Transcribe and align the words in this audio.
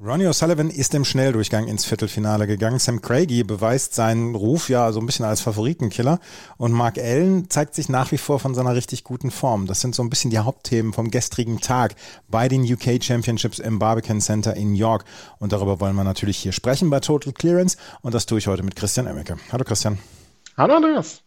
Ronnie 0.00 0.28
O'Sullivan 0.28 0.70
ist 0.70 0.94
im 0.94 1.04
Schnelldurchgang 1.04 1.66
ins 1.66 1.84
Viertelfinale 1.84 2.46
gegangen. 2.46 2.78
Sam 2.78 3.02
Craigie 3.02 3.42
beweist 3.42 3.96
seinen 3.96 4.36
Ruf 4.36 4.68
ja 4.68 4.92
so 4.92 5.00
ein 5.00 5.06
bisschen 5.06 5.24
als 5.24 5.40
Favoritenkiller. 5.40 6.20
Und 6.56 6.70
Mark 6.70 6.98
Allen 6.98 7.50
zeigt 7.50 7.74
sich 7.74 7.88
nach 7.88 8.12
wie 8.12 8.18
vor 8.18 8.38
von 8.38 8.54
seiner 8.54 8.76
richtig 8.76 9.02
guten 9.02 9.32
Form. 9.32 9.66
Das 9.66 9.80
sind 9.80 9.96
so 9.96 10.04
ein 10.04 10.08
bisschen 10.08 10.30
die 10.30 10.38
Hauptthemen 10.38 10.92
vom 10.92 11.10
gestrigen 11.10 11.60
Tag 11.60 11.96
bei 12.28 12.46
den 12.46 12.62
UK 12.62 13.02
Championships 13.02 13.58
im 13.58 13.80
Barbican 13.80 14.20
Center 14.20 14.54
in 14.54 14.76
York. 14.76 15.04
Und 15.40 15.50
darüber 15.50 15.80
wollen 15.80 15.96
wir 15.96 16.04
natürlich 16.04 16.36
hier 16.36 16.52
sprechen 16.52 16.90
bei 16.90 17.00
Total 17.00 17.32
Clearance. 17.32 17.76
Und 18.00 18.14
das 18.14 18.26
tue 18.26 18.38
ich 18.38 18.46
heute 18.46 18.62
mit 18.62 18.76
Christian 18.76 19.08
Emmecke. 19.08 19.36
Hallo 19.50 19.64
Christian. 19.64 19.98
Hallo 20.56 20.76
Andreas 20.76 21.22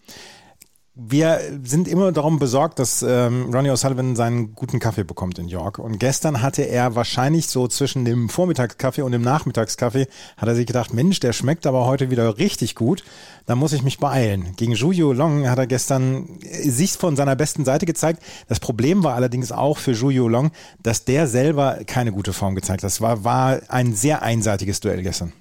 wir 0.93 1.39
sind 1.63 1.87
immer 1.87 2.11
darum 2.11 2.37
besorgt, 2.37 2.77
dass 2.77 3.01
ähm, 3.01 3.49
Ronnie 3.53 3.69
O'Sullivan 3.71 4.17
seinen 4.17 4.53
guten 4.55 4.79
Kaffee 4.79 5.05
bekommt 5.05 5.39
in 5.39 5.47
York. 5.47 5.79
Und 5.79 5.99
gestern 5.99 6.41
hatte 6.41 6.63
er 6.63 6.95
wahrscheinlich 6.95 7.47
so 7.47 7.69
zwischen 7.69 8.03
dem 8.03 8.27
Vormittagskaffee 8.27 9.01
und 9.01 9.13
dem 9.13 9.21
Nachmittagskaffee, 9.21 10.07
hat 10.35 10.49
er 10.49 10.55
sich 10.55 10.67
gedacht, 10.67 10.93
Mensch, 10.93 11.21
der 11.21 11.31
schmeckt 11.31 11.65
aber 11.65 11.85
heute 11.85 12.09
wieder 12.09 12.37
richtig 12.37 12.75
gut. 12.75 13.05
Da 13.45 13.55
muss 13.55 13.71
ich 13.71 13.83
mich 13.83 13.99
beeilen. 13.99 14.53
Gegen 14.57 14.75
Zhu 14.75 14.91
Long 15.13 15.49
hat 15.49 15.59
er 15.59 15.67
gestern 15.67 16.39
sich 16.41 16.93
von 16.93 17.15
seiner 17.15 17.37
besten 17.37 17.63
Seite 17.63 17.85
gezeigt. 17.85 18.21
Das 18.49 18.59
Problem 18.59 19.03
war 19.05 19.15
allerdings 19.15 19.53
auch 19.53 19.77
für 19.77 19.93
Zhu 19.93 20.09
Long, 20.27 20.51
dass 20.83 21.05
der 21.05 21.27
selber 21.27 21.79
keine 21.87 22.11
gute 22.11 22.33
Form 22.33 22.53
gezeigt 22.53 22.83
hat. 22.83 22.87
Das 22.87 22.99
war, 22.99 23.23
war 23.23 23.61
ein 23.69 23.95
sehr 23.95 24.23
einseitiges 24.23 24.81
Duell 24.81 25.03
gestern. 25.03 25.31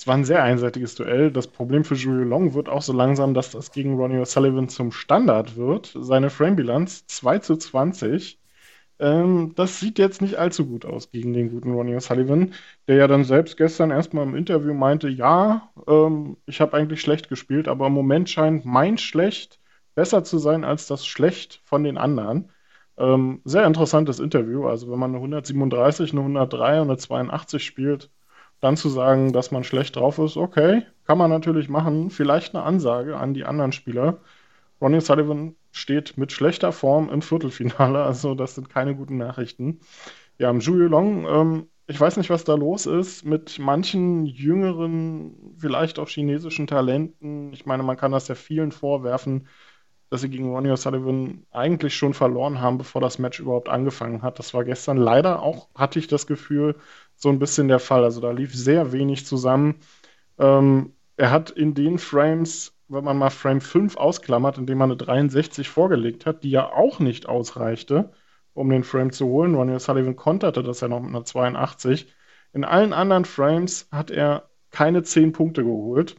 Es 0.00 0.06
war 0.06 0.14
ein 0.14 0.24
sehr 0.24 0.42
einseitiges 0.42 0.94
Duell. 0.94 1.30
Das 1.30 1.46
Problem 1.46 1.84
für 1.84 1.94
Julio 1.94 2.24
Long 2.24 2.54
wird 2.54 2.70
auch 2.70 2.80
so 2.80 2.94
langsam, 2.94 3.34
dass 3.34 3.50
das 3.50 3.70
gegen 3.70 3.96
Ronnie 3.96 4.16
O'Sullivan 4.16 4.68
zum 4.68 4.92
Standard 4.92 5.58
wird. 5.58 5.94
Seine 5.94 6.30
Frame-Bilanz 6.30 7.06
2 7.06 7.40
zu 7.40 7.56
20. 7.58 8.40
Ähm, 8.98 9.52
das 9.56 9.78
sieht 9.78 9.98
jetzt 9.98 10.22
nicht 10.22 10.36
allzu 10.36 10.66
gut 10.66 10.86
aus 10.86 11.10
gegen 11.10 11.34
den 11.34 11.50
guten 11.50 11.74
Ronnie 11.74 11.96
O'Sullivan, 11.96 12.54
der 12.88 12.96
ja 12.96 13.08
dann 13.08 13.24
selbst 13.24 13.58
gestern 13.58 13.90
erstmal 13.90 14.24
im 14.26 14.34
Interview 14.36 14.72
meinte, 14.72 15.10
ja, 15.10 15.70
ähm, 15.86 16.38
ich 16.46 16.62
habe 16.62 16.78
eigentlich 16.78 17.02
schlecht 17.02 17.28
gespielt, 17.28 17.68
aber 17.68 17.88
im 17.88 17.92
Moment 17.92 18.30
scheint 18.30 18.64
mein 18.64 18.96
Schlecht 18.96 19.60
besser 19.94 20.24
zu 20.24 20.38
sein 20.38 20.64
als 20.64 20.86
das 20.86 21.06
Schlecht 21.06 21.60
von 21.64 21.84
den 21.84 21.98
anderen. 21.98 22.50
Ähm, 22.96 23.42
sehr 23.44 23.66
interessantes 23.66 24.18
Interview. 24.18 24.66
Also 24.66 24.90
wenn 24.90 24.98
man 24.98 25.10
eine 25.10 25.18
137, 25.18 26.12
eine 26.12 26.22
103 26.22 26.80
und 26.80 26.88
eine 26.88 26.96
82 26.96 27.62
spielt, 27.66 28.10
dann 28.60 28.76
zu 28.76 28.88
sagen, 28.88 29.32
dass 29.32 29.50
man 29.50 29.64
schlecht 29.64 29.96
drauf 29.96 30.18
ist, 30.18 30.36
okay, 30.36 30.82
kann 31.06 31.18
man 31.18 31.30
natürlich 31.30 31.68
machen. 31.68 32.10
Vielleicht 32.10 32.54
eine 32.54 32.64
Ansage 32.64 33.16
an 33.18 33.34
die 33.34 33.44
anderen 33.44 33.72
Spieler. 33.72 34.20
Ronnie 34.80 35.00
Sullivan 35.00 35.56
steht 35.72 36.16
mit 36.18 36.32
schlechter 36.32 36.72
Form 36.72 37.10
im 37.10 37.22
Viertelfinale, 37.22 38.02
also 38.04 38.34
das 38.34 38.54
sind 38.54 38.70
keine 38.70 38.94
guten 38.94 39.16
Nachrichten. 39.18 39.80
Ja, 40.38 40.50
im 40.50 40.60
Julio 40.60 40.88
Long, 40.88 41.26
ähm, 41.26 41.68
ich 41.86 42.00
weiß 42.00 42.16
nicht, 42.18 42.30
was 42.30 42.44
da 42.44 42.54
los 42.54 42.86
ist 42.86 43.24
mit 43.24 43.58
manchen 43.58 44.24
jüngeren, 44.24 45.56
vielleicht 45.58 45.98
auch 45.98 46.08
chinesischen 46.08 46.66
Talenten. 46.68 47.52
Ich 47.52 47.66
meine, 47.66 47.82
man 47.82 47.96
kann 47.96 48.12
das 48.12 48.28
ja 48.28 48.36
vielen 48.36 48.72
vorwerfen, 48.72 49.48
dass 50.10 50.22
sie 50.22 50.28
gegen 50.28 50.52
Ronnie 50.52 50.70
O'Sullivan 50.70 51.46
eigentlich 51.52 51.94
schon 51.96 52.14
verloren 52.14 52.60
haben, 52.60 52.78
bevor 52.78 53.00
das 53.00 53.18
Match 53.18 53.38
überhaupt 53.40 53.68
angefangen 53.68 54.22
hat. 54.22 54.38
Das 54.40 54.52
war 54.54 54.64
gestern 54.64 54.96
leider 54.96 55.42
auch, 55.42 55.68
hatte 55.74 55.98
ich 56.00 56.08
das 56.08 56.26
Gefühl, 56.26 56.76
so 57.14 57.28
ein 57.28 57.38
bisschen 57.38 57.68
der 57.68 57.78
Fall. 57.78 58.04
Also 58.04 58.20
da 58.20 58.32
lief 58.32 58.54
sehr 58.54 58.92
wenig 58.92 59.24
zusammen. 59.26 59.76
Ähm, 60.38 60.94
er 61.16 61.30
hat 61.30 61.50
in 61.50 61.74
den 61.74 61.98
Frames, 61.98 62.76
wenn 62.88 63.04
man 63.04 63.18
mal 63.18 63.30
Frame 63.30 63.60
5 63.60 63.96
ausklammert, 63.96 64.58
indem 64.58 64.78
man 64.78 64.90
eine 64.90 64.96
63 64.96 65.68
vorgelegt 65.68 66.26
hat, 66.26 66.42
die 66.44 66.50
ja 66.50 66.72
auch 66.72 66.98
nicht 66.98 67.28
ausreichte, 67.28 68.12
um 68.54 68.68
den 68.68 68.84
Frame 68.84 69.12
zu 69.12 69.26
holen. 69.26 69.54
Ronnie 69.54 69.74
O'Sullivan 69.74 70.16
konterte 70.16 70.62
das 70.64 70.80
ja 70.80 70.88
noch 70.88 71.00
mit 71.00 71.10
einer 71.10 71.24
82. 71.24 72.12
In 72.52 72.64
allen 72.64 72.92
anderen 72.92 73.24
Frames 73.24 73.88
hat 73.92 74.10
er 74.10 74.50
keine 74.70 75.02
10 75.04 75.32
Punkte 75.32 75.62
geholt. 75.62 76.16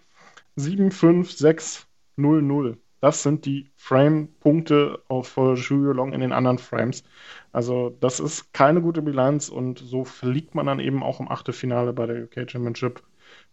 7, 0.55 0.91
5, 0.91 1.31
6, 1.31 1.87
0, 2.15 2.41
0. 2.41 2.77
Das 3.01 3.23
sind 3.23 3.45
die 3.45 3.71
Frame-Punkte 3.75 5.01
auf 5.07 5.35
Julio 5.35 5.91
Long 5.91 6.13
in 6.13 6.21
den 6.21 6.31
anderen 6.31 6.59
Frames. 6.59 7.03
Also 7.51 7.97
das 7.99 8.19
ist 8.19 8.53
keine 8.53 8.81
gute 8.81 9.01
Bilanz 9.01 9.49
und 9.49 9.79
so 9.79 10.05
fliegt 10.05 10.55
man 10.55 10.67
dann 10.67 10.79
eben 10.79 11.03
auch 11.03 11.19
im 11.19 11.29
Achtelfinale 11.29 11.93
bei 11.93 12.05
der 12.05 12.23
UK 12.23 12.49
Championship 12.49 13.03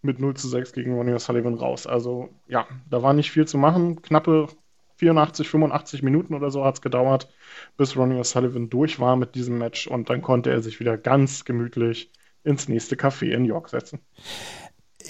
mit 0.03 0.21
0 0.21 0.35
zu 0.35 0.49
6 0.49 0.73
gegen 0.73 0.95
Ronnie 0.95 1.15
O'Sullivan 1.15 1.59
raus. 1.59 1.87
Also 1.87 2.29
ja, 2.47 2.67
da 2.91 3.03
war 3.03 3.15
nicht 3.15 3.31
viel 3.31 3.49
zu 3.49 3.59
machen. 3.59 4.03
Knappe 4.03 4.49
84, 4.97 5.49
85 5.49 6.03
Minuten 6.03 6.35
oder 6.35 6.51
so 6.51 6.65
hat 6.65 6.75
es 6.75 6.83
gedauert, 6.83 7.29
bis 7.77 7.97
Ronnie 7.97 8.21
O'Sullivan 8.21 8.69
durch 8.69 9.01
war 9.01 9.17
mit 9.17 9.35
diesem 9.35 9.59
Match 9.59 9.87
und 9.87 10.11
dann 10.11 10.23
konnte 10.23 10.51
er 10.51 10.61
sich 10.61 10.81
wieder 10.81 10.99
ganz 10.99 11.45
gemütlich 11.45 12.13
ins 12.45 12.69
nächste 12.69 12.97
Café 12.97 13.31
in 13.31 13.45
York 13.45 13.69
setzen. 13.69 14.01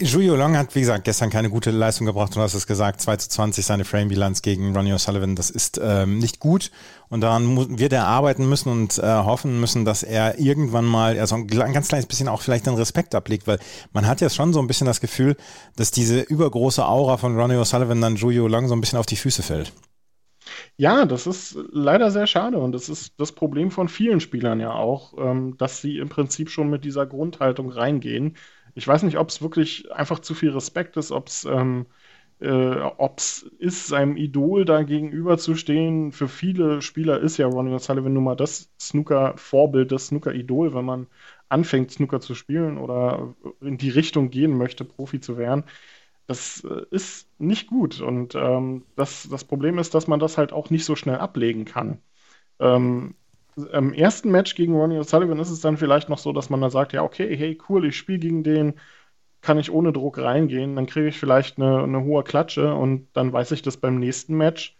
Julio 0.01 0.37
Long 0.37 0.57
hat, 0.57 0.75
wie 0.75 0.81
gesagt, 0.81 1.05
gestern 1.05 1.31
keine 1.31 1.51
gute 1.51 1.71
Leistung 1.71 2.07
gebracht. 2.07 2.35
Du 2.35 2.41
hast 2.41 2.55
es 2.55 2.67
gesagt, 2.67 3.01
2 3.01 3.17
zu 3.17 3.29
20 3.29 3.65
seine 3.65 3.85
Frame-Bilanz 3.85 4.43
gegen 4.43 4.75
Ronnie 4.77 4.93
O'Sullivan. 4.93 5.35
Das 5.35 5.51
ist 5.51 5.81
ähm, 5.83 6.19
nicht 6.19 6.41
gut. 6.41 6.71
Und 7.09 7.23
daran 7.23 7.79
wird 7.79 7.93
er 7.93 8.07
arbeiten 8.07 8.49
müssen 8.49 8.71
und 8.71 8.99
äh, 8.99 9.03
hoffen 9.03 9.61
müssen, 9.61 9.85
dass 9.85 10.03
er 10.03 10.39
irgendwann 10.39 10.85
mal, 10.85 11.19
also 11.19 11.37
ein 11.37 11.47
ganz 11.47 11.89
kleines 11.89 12.07
bisschen 12.07 12.29
auch 12.29 12.43
vielleicht 12.43 12.67
den 12.67 12.75
Respekt 12.75 13.15
ablegt, 13.15 13.47
weil 13.47 13.59
man 13.93 14.07
hat 14.07 14.21
ja 14.21 14.31
schon 14.31 14.53
so 14.53 14.61
ein 14.61 14.67
bisschen 14.67 14.87
das 14.87 15.01
Gefühl, 15.01 15.37
dass 15.77 15.91
diese 15.91 16.21
übergroße 16.21 16.87
Aura 16.87 17.17
von 17.17 17.39
Ronnie 17.39 17.57
O'Sullivan 17.57 18.01
dann 18.01 18.17
Julio 18.17 18.47
Long 18.47 18.69
so 18.69 18.75
ein 18.75 18.81
bisschen 18.81 18.99
auf 18.99 19.07
die 19.07 19.17
Füße 19.17 19.43
fällt. 19.43 19.73
Ja, 20.77 21.05
das 21.05 21.27
ist 21.27 21.59
leider 21.73 22.11
sehr 22.11 22.27
schade 22.27 22.59
und 22.59 22.73
das 22.73 22.89
ist 22.89 23.15
das 23.19 23.33
Problem 23.33 23.71
von 23.71 23.89
vielen 23.89 24.21
Spielern 24.21 24.61
ja 24.61 24.73
auch, 24.73 25.15
ähm, 25.19 25.57
dass 25.59 25.81
sie 25.81 25.99
im 25.99 26.09
Prinzip 26.09 26.51
schon 26.51 26.71
mit 26.71 26.85
dieser 26.85 27.07
Grundhaltung 27.07 27.71
reingehen 27.71 28.37
ich 28.78 28.87
weiß 28.87 29.03
nicht, 29.03 29.19
ob 29.19 29.28
es 29.28 29.43
wirklich 29.43 29.93
einfach 29.93 30.21
zu 30.21 30.34
viel 30.34 30.50
Respekt 30.50 30.97
ist, 30.97 31.11
ob 31.11 31.27
es 31.27 31.44
ähm, 31.44 31.87
äh, 32.41 32.77
ist, 33.59 33.89
seinem 33.89 34.16
Idol 34.16 34.65
da 34.65 34.83
gegenüberzustehen. 34.84 36.12
Für 36.12 36.28
viele 36.28 36.81
Spieler 36.81 37.21
ist 37.21 37.38
ja 37.38 37.49
Ronnie 37.49 37.75
O'Sullivan 37.75 38.11
nun 38.11 38.25
mal 38.25 38.37
das 38.37 38.71
Snooker-Vorbild, 38.81 39.91
das 39.91 40.06
Snooker-Idol, 40.06 40.75
wenn 40.75 40.84
man 40.84 41.06
anfängt, 41.49 41.91
Snooker 41.91 42.21
zu 42.21 42.34
spielen 42.37 42.78
oder 42.78 43.34
in 43.61 43.78
die 43.78 43.91
Richtung 43.91 44.31
gehen 44.31 44.56
möchte, 44.56 44.84
Profi 44.84 45.21
zu 45.21 45.37
werden. 45.37 45.65
Das 46.28 46.62
äh, 46.65 46.83
ist 46.91 47.28
nicht 47.41 47.67
gut. 47.69 48.00
Und 48.00 48.34
ähm, 48.37 48.84
das, 48.97 49.28
das 49.28 49.44
Problem 49.44 49.78
ist, 49.78 49.94
dass 49.94 50.06
man 50.06 50.21
das 50.21 50.38
halt 50.38 50.53
auch 50.53 50.71
nicht 50.71 50.84
so 50.84 50.94
schnell 50.97 51.17
ablegen 51.17 51.65
kann. 51.65 51.99
Ähm, 52.61 53.15
im 53.73 53.93
ersten 53.93 54.31
Match 54.31 54.55
gegen 54.55 54.75
Ronnie 54.77 54.99
O'Sullivan 54.99 55.41
ist 55.41 55.51
es 55.51 55.61
dann 55.61 55.77
vielleicht 55.77 56.09
noch 56.09 56.19
so, 56.19 56.33
dass 56.33 56.51
man 56.51 56.61
dann 56.61 56.71
sagt, 56.71 56.93
ja, 56.93 57.03
okay, 57.03 57.37
hey, 57.37 57.59
cool, 57.69 57.87
ich 57.87 57.97
spiele 57.97 58.19
gegen 58.19 58.43
den, 58.45 58.75
kann 59.41 59.59
ich 59.59 59.71
ohne 59.71 59.93
Druck 59.93 60.19
reingehen, 60.19 60.77
dann 60.77 60.87
kriege 60.87 61.09
ich 61.09 61.19
vielleicht 61.19 61.59
eine, 61.59 61.83
eine, 61.83 62.03
hohe 62.05 62.25
Klatsche 62.25 62.75
und 62.75 63.09
dann 63.15 63.33
weiß 63.33 63.53
ich 63.53 63.63
das 63.63 63.77
beim 63.77 63.99
nächsten 63.99 64.37
Match. 64.37 64.77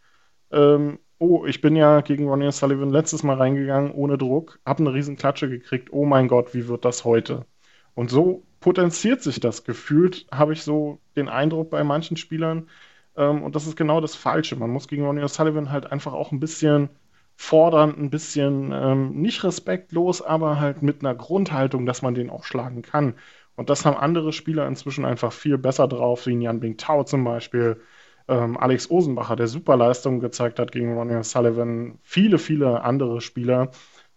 Ähm, 0.53 0.99
oh, 1.19 1.47
ich 1.47 1.61
bin 1.61 1.77
ja 1.77 2.01
gegen 2.01 2.29
Ronnie 2.29 2.49
O'Sullivan 2.49 2.91
letztes 2.91 3.23
Mal 3.23 3.37
reingegangen, 3.37 3.93
ohne 3.93 4.19
Druck, 4.19 4.61
habe 4.67 4.81
eine 4.81 4.95
riesen 4.95 5.17
Klatsche 5.17 5.49
gekriegt, 5.49 5.91
oh 5.93 6.05
mein 6.05 6.29
Gott, 6.29 6.55
wie 6.55 6.69
wird 6.69 6.85
das 6.85 7.05
heute? 7.05 7.47
Und 7.95 8.11
so 8.11 8.45
potenziert 8.61 9.23
sich 9.23 9.41
das 9.41 9.65
gefühlt, 9.65 10.27
habe 10.33 10.53
ich 10.53 10.63
so 10.63 11.01
den 11.17 11.29
Eindruck 11.29 11.71
bei 11.71 11.85
manchen 11.85 12.17
Spielern. 12.17 12.69
Ähm, 13.17 13.43
und 13.43 13.57
das 13.57 13.67
ist 13.67 13.77
genau 13.77 14.01
das 14.01 14.15
Falsche. 14.15 14.57
Man 14.57 14.71
muss 14.71 14.89
gegen 14.89 15.05
Ronnie 15.05 15.23
O'Sullivan 15.23 15.71
halt 15.71 15.91
einfach 15.93 16.13
auch 16.13 16.33
ein 16.33 16.41
bisschen 16.41 16.91
fordernd, 17.41 17.97
ein 17.99 18.11
bisschen 18.11 18.73
ähm, 18.73 19.13
nicht 19.13 19.45
respektlos, 19.45 20.21
aber 20.23 20.59
halt 20.59 20.83
mit 20.83 21.01
einer 21.01 21.15
Grundhaltung, 21.15 21.87
dass 21.87 22.03
man 22.03 22.15
den 22.15 22.31
auch 22.31 22.43
schlagen 22.43 22.83
kann. 22.83 23.15
Und 23.55 23.71
das 23.71 23.85
haben 23.87 23.97
andere 23.97 24.33
Spieler 24.33 24.67
inzwischen 24.67 25.05
einfach 25.05 25.33
viel 25.33 25.57
besser 25.57 25.87
drauf, 25.87 26.27
wie 26.27 26.33
Jan 26.43 26.59
Bingtao 26.61 27.05
zum 27.05 27.23
Beispiel. 27.25 27.81
Ähm, 28.27 28.57
Alex 28.59 28.91
Osenbacher, 28.91 29.37
der 29.37 29.47
Superleistungen 29.47 30.19
gezeigt 30.21 30.59
hat 30.59 30.73
gegen 30.73 30.95
Ronnie 30.99 31.23
Sullivan. 31.23 32.01
Viele, 32.03 32.39
viele 32.39 32.83
andere 32.83 33.21
Spieler. 33.21 33.71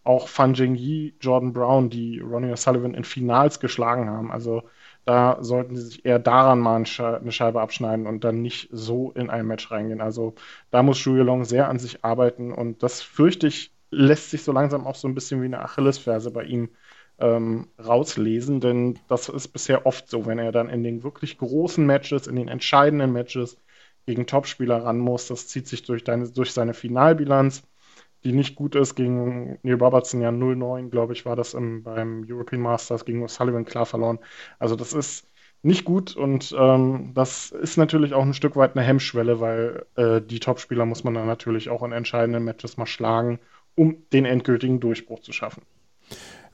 Auch 0.03 0.27
Fan 0.27 0.55
Jingyi, 0.55 1.13
Jordan 1.21 1.53
Brown, 1.53 1.89
die 1.91 2.19
Ronnie 2.19 2.57
Sullivan 2.57 2.95
in 2.95 3.03
Finals 3.03 3.59
geschlagen 3.59 4.09
haben. 4.09 4.31
Also 4.31 4.63
da 5.05 5.37
sollten 5.41 5.75
sie 5.75 5.81
sich 5.83 6.05
eher 6.05 6.19
daran 6.19 6.59
mal 6.59 6.75
eine 6.75 7.31
Scheibe 7.31 7.61
abschneiden 7.61 8.07
und 8.07 8.23
dann 8.23 8.41
nicht 8.41 8.69
so 8.71 9.11
in 9.11 9.29
ein 9.29 9.47
Match 9.47 9.71
reingehen. 9.71 10.01
Also 10.01 10.35
da 10.69 10.83
muss 10.83 11.03
Julia 11.03 11.23
Long 11.23 11.43
sehr 11.45 11.69
an 11.69 11.79
sich 11.79 12.03
arbeiten 12.05 12.51
und 12.51 12.83
das 12.83 13.01
fürchte 13.01 13.47
ich, 13.47 13.73
lässt 13.89 14.31
sich 14.31 14.43
so 14.43 14.51
langsam 14.51 14.85
auch 14.87 14.95
so 14.95 15.07
ein 15.07 15.15
bisschen 15.15 15.41
wie 15.41 15.45
eine 15.45 15.61
Achillesferse 15.61 16.31
bei 16.31 16.43
ihm 16.43 16.69
ähm, 17.19 17.67
rauslesen, 17.83 18.59
denn 18.61 18.99
das 19.07 19.29
ist 19.29 19.49
bisher 19.49 19.85
oft 19.85 20.09
so, 20.09 20.25
wenn 20.25 20.39
er 20.39 20.51
dann 20.51 20.69
in 20.69 20.83
den 20.83 21.03
wirklich 21.03 21.37
großen 21.37 21.85
Matches, 21.85 22.27
in 22.27 22.35
den 22.35 22.47
entscheidenden 22.47 23.11
Matches 23.11 23.57
gegen 24.05 24.25
Topspieler 24.27 24.83
ran 24.83 24.97
muss. 24.99 25.27
Das 25.27 25.47
zieht 25.47 25.67
sich 25.67 25.83
durch, 25.83 26.03
deine, 26.03 26.29
durch 26.31 26.51
seine 26.53 26.73
Finalbilanz 26.73 27.63
die 28.23 28.33
nicht 28.33 28.55
gut 28.55 28.75
ist. 28.75 28.95
Gegen 28.95 29.59
Neil 29.63 29.75
Robertson 29.81 30.21
ja 30.21 30.31
0-9, 30.31 30.89
glaube 30.89 31.13
ich, 31.13 31.25
war 31.25 31.35
das 31.35 31.53
im, 31.53 31.83
beim 31.83 32.25
European 32.29 32.61
Masters 32.61 33.05
gegen 33.05 33.23
O'Sullivan 33.23 33.65
klar 33.65 33.85
verloren. 33.85 34.19
Also 34.59 34.75
das 34.75 34.93
ist 34.93 35.27
nicht 35.63 35.85
gut 35.85 36.15
und 36.15 36.55
ähm, 36.57 37.11
das 37.13 37.51
ist 37.51 37.77
natürlich 37.77 38.13
auch 38.13 38.23
ein 38.23 38.33
Stück 38.33 38.55
weit 38.55 38.75
eine 38.75 38.85
Hemmschwelle, 38.85 39.39
weil 39.39 39.85
äh, 39.95 40.21
die 40.21 40.39
Topspieler 40.39 40.85
muss 40.85 41.03
man 41.03 41.13
dann 41.13 41.27
natürlich 41.27 41.69
auch 41.69 41.83
in 41.83 41.91
entscheidenden 41.91 42.43
Matches 42.43 42.77
mal 42.77 42.87
schlagen, 42.87 43.39
um 43.75 43.97
den 44.11 44.25
endgültigen 44.25 44.79
Durchbruch 44.79 45.19
zu 45.19 45.31
schaffen. 45.33 45.63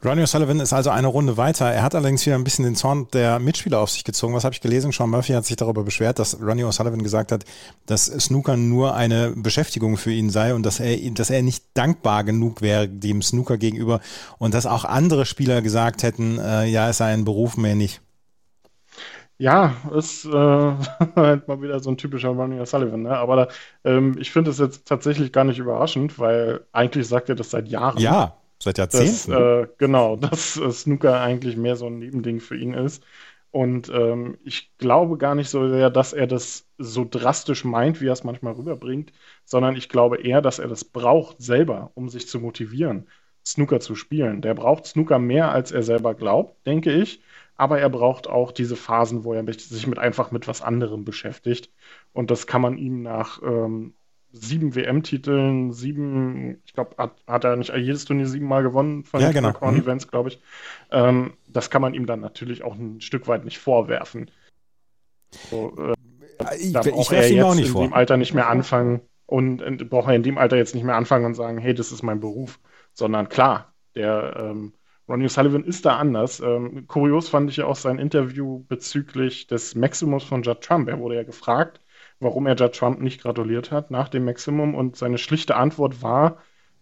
Ronnie 0.05 0.21
O'Sullivan 0.21 0.61
ist 0.61 0.73
also 0.73 0.91
eine 0.91 1.07
Runde 1.07 1.37
weiter. 1.37 1.65
Er 1.71 1.81
hat 1.81 1.95
allerdings 1.95 2.23
wieder 2.25 2.35
ein 2.35 2.43
bisschen 2.43 2.65
den 2.65 2.75
Zorn 2.75 3.07
der 3.13 3.39
Mitspieler 3.39 3.79
auf 3.79 3.89
sich 3.89 4.03
gezogen. 4.03 4.35
Was 4.35 4.43
habe 4.43 4.53
ich 4.53 4.61
gelesen? 4.61 4.91
Sean 4.91 5.09
Murphy 5.09 5.33
hat 5.33 5.45
sich 5.45 5.55
darüber 5.55 5.83
beschwert, 5.83 6.19
dass 6.19 6.39
Ronnie 6.39 6.65
O'Sullivan 6.65 7.01
gesagt 7.01 7.31
hat, 7.31 7.45
dass 7.87 8.05
Snooker 8.05 8.57
nur 8.57 8.93
eine 8.93 9.31
Beschäftigung 9.35 9.97
für 9.97 10.11
ihn 10.11 10.29
sei 10.29 10.53
und 10.53 10.63
dass 10.63 10.79
er, 10.79 10.95
dass 11.11 11.31
er 11.31 11.41
nicht 11.41 11.65
dankbar 11.73 12.23
genug 12.23 12.61
wäre 12.61 12.87
dem 12.87 13.23
Snooker 13.23 13.57
gegenüber 13.57 13.99
und 14.37 14.53
dass 14.53 14.67
auch 14.67 14.85
andere 14.85 15.25
Spieler 15.25 15.63
gesagt 15.63 16.03
hätten, 16.03 16.37
äh, 16.37 16.65
ja, 16.65 16.89
es 16.89 16.97
sei 16.97 17.11
ein 17.11 17.25
Beruf 17.25 17.57
mehr 17.57 17.75
nicht. 17.75 18.01
Ja, 19.39 19.73
ist 19.95 20.25
äh, 20.25 20.29
halt 21.15 21.47
mal 21.47 21.61
wieder 21.61 21.79
so 21.79 21.89
ein 21.89 21.97
typischer 21.97 22.29
Ronnie 22.29 22.59
O'Sullivan, 22.59 22.97
ne? 22.97 23.17
Aber 23.17 23.35
da, 23.35 23.47
ähm, 23.83 24.15
ich 24.19 24.31
finde 24.31 24.51
es 24.51 24.59
jetzt 24.59 24.87
tatsächlich 24.87 25.31
gar 25.31 25.43
nicht 25.43 25.57
überraschend, 25.57 26.19
weil 26.19 26.61
eigentlich 26.71 27.07
sagt 27.07 27.29
er 27.29 27.35
das 27.35 27.49
seit 27.49 27.67
Jahren. 27.67 27.97
Ja, 27.97 28.35
seit 28.61 28.77
Jahrzehnten. 28.77 29.31
Dass, 29.31 29.65
äh, 29.65 29.67
genau, 29.77 30.15
dass 30.17 30.57
äh, 30.57 30.71
Snooker 30.71 31.19
eigentlich 31.21 31.57
mehr 31.57 31.75
so 31.75 31.87
ein 31.87 31.99
Nebending 31.99 32.39
für 32.39 32.57
ihn 32.57 32.73
ist. 32.73 33.03
Und 33.51 33.89
ähm, 33.89 34.37
ich 34.43 34.77
glaube 34.77 35.17
gar 35.17 35.33
nicht 35.33 35.49
so 35.49 35.69
sehr, 35.69 35.89
dass 35.89 36.13
er 36.13 36.27
das 36.27 36.67
so 36.77 37.07
drastisch 37.09 37.63
meint, 37.63 38.01
wie 38.01 38.07
er 38.07 38.13
es 38.13 38.23
manchmal 38.23 38.53
rüberbringt, 38.53 39.13
sondern 39.45 39.75
ich 39.75 39.89
glaube 39.89 40.21
eher, 40.21 40.41
dass 40.41 40.59
er 40.59 40.67
das 40.67 40.83
braucht 40.83 41.41
selber, 41.41 41.91
um 41.95 42.09
sich 42.09 42.27
zu 42.27 42.39
motivieren, 42.39 43.07
Snooker 43.45 43.79
zu 43.79 43.95
spielen. 43.95 44.41
Der 44.41 44.53
braucht 44.53 44.85
Snooker 44.85 45.17
mehr, 45.17 45.51
als 45.51 45.71
er 45.71 45.81
selber 45.81 46.13
glaubt, 46.13 46.65
denke 46.67 46.91
ich 46.91 47.21
aber 47.57 47.79
er 47.79 47.89
braucht 47.89 48.27
auch 48.27 48.51
diese 48.51 48.75
Phasen, 48.75 49.23
wo 49.23 49.33
er 49.33 49.43
sich 49.53 49.87
mit 49.87 49.97
einfach 49.97 50.31
mit 50.31 50.47
was 50.47 50.61
anderem 50.61 51.03
beschäftigt. 51.03 51.71
Und 52.13 52.31
das 52.31 52.47
kann 52.47 52.61
man 52.61 52.77
ihm 52.77 53.01
nach 53.01 53.41
ähm, 53.41 53.95
sieben 54.41 54.75
WM-Titeln, 54.75 55.73
sieben, 55.73 56.61
ich 56.65 56.73
glaube, 56.73 56.95
hat, 56.97 57.15
hat, 57.27 57.43
er 57.43 57.55
nicht 57.55 57.73
jedes 57.75 58.05
Turnier 58.05 58.27
siebenmal 58.27 58.63
gewonnen 58.63 59.03
von 59.03 59.21
ja, 59.21 59.31
genau. 59.31 59.53
Corn 59.53 59.75
mhm. 59.75 59.81
Events, 59.81 60.07
glaube 60.07 60.29
ich. 60.29 60.39
Ähm, 60.91 61.33
das 61.47 61.69
kann 61.69 61.81
man 61.81 61.93
ihm 61.93 62.05
dann 62.05 62.19
natürlich 62.19 62.63
auch 62.63 62.75
ein 62.75 63.01
Stück 63.01 63.27
weit 63.27 63.45
nicht 63.45 63.59
vorwerfen. 63.59 64.31
So, 65.49 65.73
äh, 65.77 66.57
ich, 66.57 66.73
da 66.73 66.81
braucht 66.81 67.11
er 67.11 67.29
jetzt 67.29 67.43
auch 67.43 67.55
nicht 67.55 67.67
in 67.67 67.73
vor. 67.73 67.83
dem 67.83 67.93
Alter 67.93 68.17
nicht 68.17 68.33
mehr 68.33 68.49
anfangen 68.49 69.01
und 69.25 69.61
äh, 69.61 69.83
braucht 69.83 70.07
er 70.07 70.15
in 70.15 70.23
dem 70.23 70.37
Alter 70.37 70.57
jetzt 70.57 70.75
nicht 70.75 70.83
mehr 70.83 70.95
anfangen 70.95 71.25
und 71.25 71.35
sagen, 71.35 71.57
hey, 71.57 71.73
das 71.73 71.91
ist 71.91 72.03
mein 72.03 72.19
Beruf, 72.19 72.59
sondern 72.93 73.29
klar, 73.29 73.73
der 73.95 74.35
ähm, 74.37 74.73
Ronnie 75.07 75.29
Sullivan 75.29 75.63
ist 75.63 75.85
da 75.85 75.97
anders. 75.97 76.39
Ähm, 76.39 76.85
kurios 76.87 77.29
fand 77.29 77.49
ich 77.49 77.57
ja 77.57 77.65
auch 77.65 77.75
sein 77.75 77.99
Interview 77.99 78.63
bezüglich 78.67 79.47
des 79.47 79.75
Maximums 79.75 80.23
von 80.23 80.43
Judd 80.43 80.61
Trump. 80.61 80.89
Er 80.89 80.99
wurde 80.99 81.15
ja 81.15 81.23
gefragt, 81.23 81.79
warum 82.19 82.47
er 82.47 82.55
Judd 82.55 82.75
Trump 82.75 82.99
nicht 83.01 83.21
gratuliert 83.21 83.71
hat 83.71 83.91
nach 83.91 84.09
dem 84.09 84.25
Maximum 84.25 84.75
und 84.75 84.95
seine 84.95 85.17
schlichte 85.17 85.55
Antwort 85.55 86.01
war, 86.01 86.37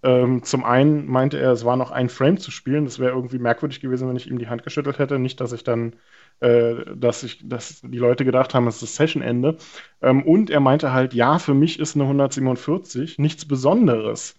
ähm, 0.06 0.44
zum 0.44 0.64
einen 0.64 1.08
meinte 1.08 1.40
er, 1.40 1.52
es 1.52 1.66
war 1.66 1.78
noch 1.78 1.90
ein 1.90 2.10
Frame 2.10 2.38
zu 2.38 2.52
spielen. 2.52 2.86
Das 2.86 3.00
wäre 3.00 3.16
irgendwie 3.16 3.40
merkwürdig 3.40 3.80
gewesen, 3.82 4.08
wenn 4.08 4.16
ich 4.16 4.30
ihm 4.30 4.38
die 4.38 4.48
Hand 4.48 4.64
geschüttelt 4.64 5.00
hätte. 5.00 5.18
Nicht, 5.18 5.42
dass 5.42 5.52
ich 5.52 5.64
dann, 5.64 5.96
äh, 6.42 6.76
dass 6.96 7.24
ich, 7.24 7.48
dass 7.48 7.82
die 7.82 7.98
Leute 7.98 8.24
gedacht 8.24 8.54
haben, 8.54 8.68
es 8.68 8.76
ist 8.76 8.84
das 8.84 8.96
Sessionende. 8.98 9.58
Ähm, 10.04 10.22
und 10.24 10.52
er 10.52 10.60
meinte 10.60 10.94
halt, 10.94 11.16
ja, 11.16 11.40
für 11.40 11.56
mich 11.56 11.80
ist 11.80 11.96
eine 11.96 12.04
147 12.04 13.18
nichts 13.18 13.48
Besonderes. 13.48 14.36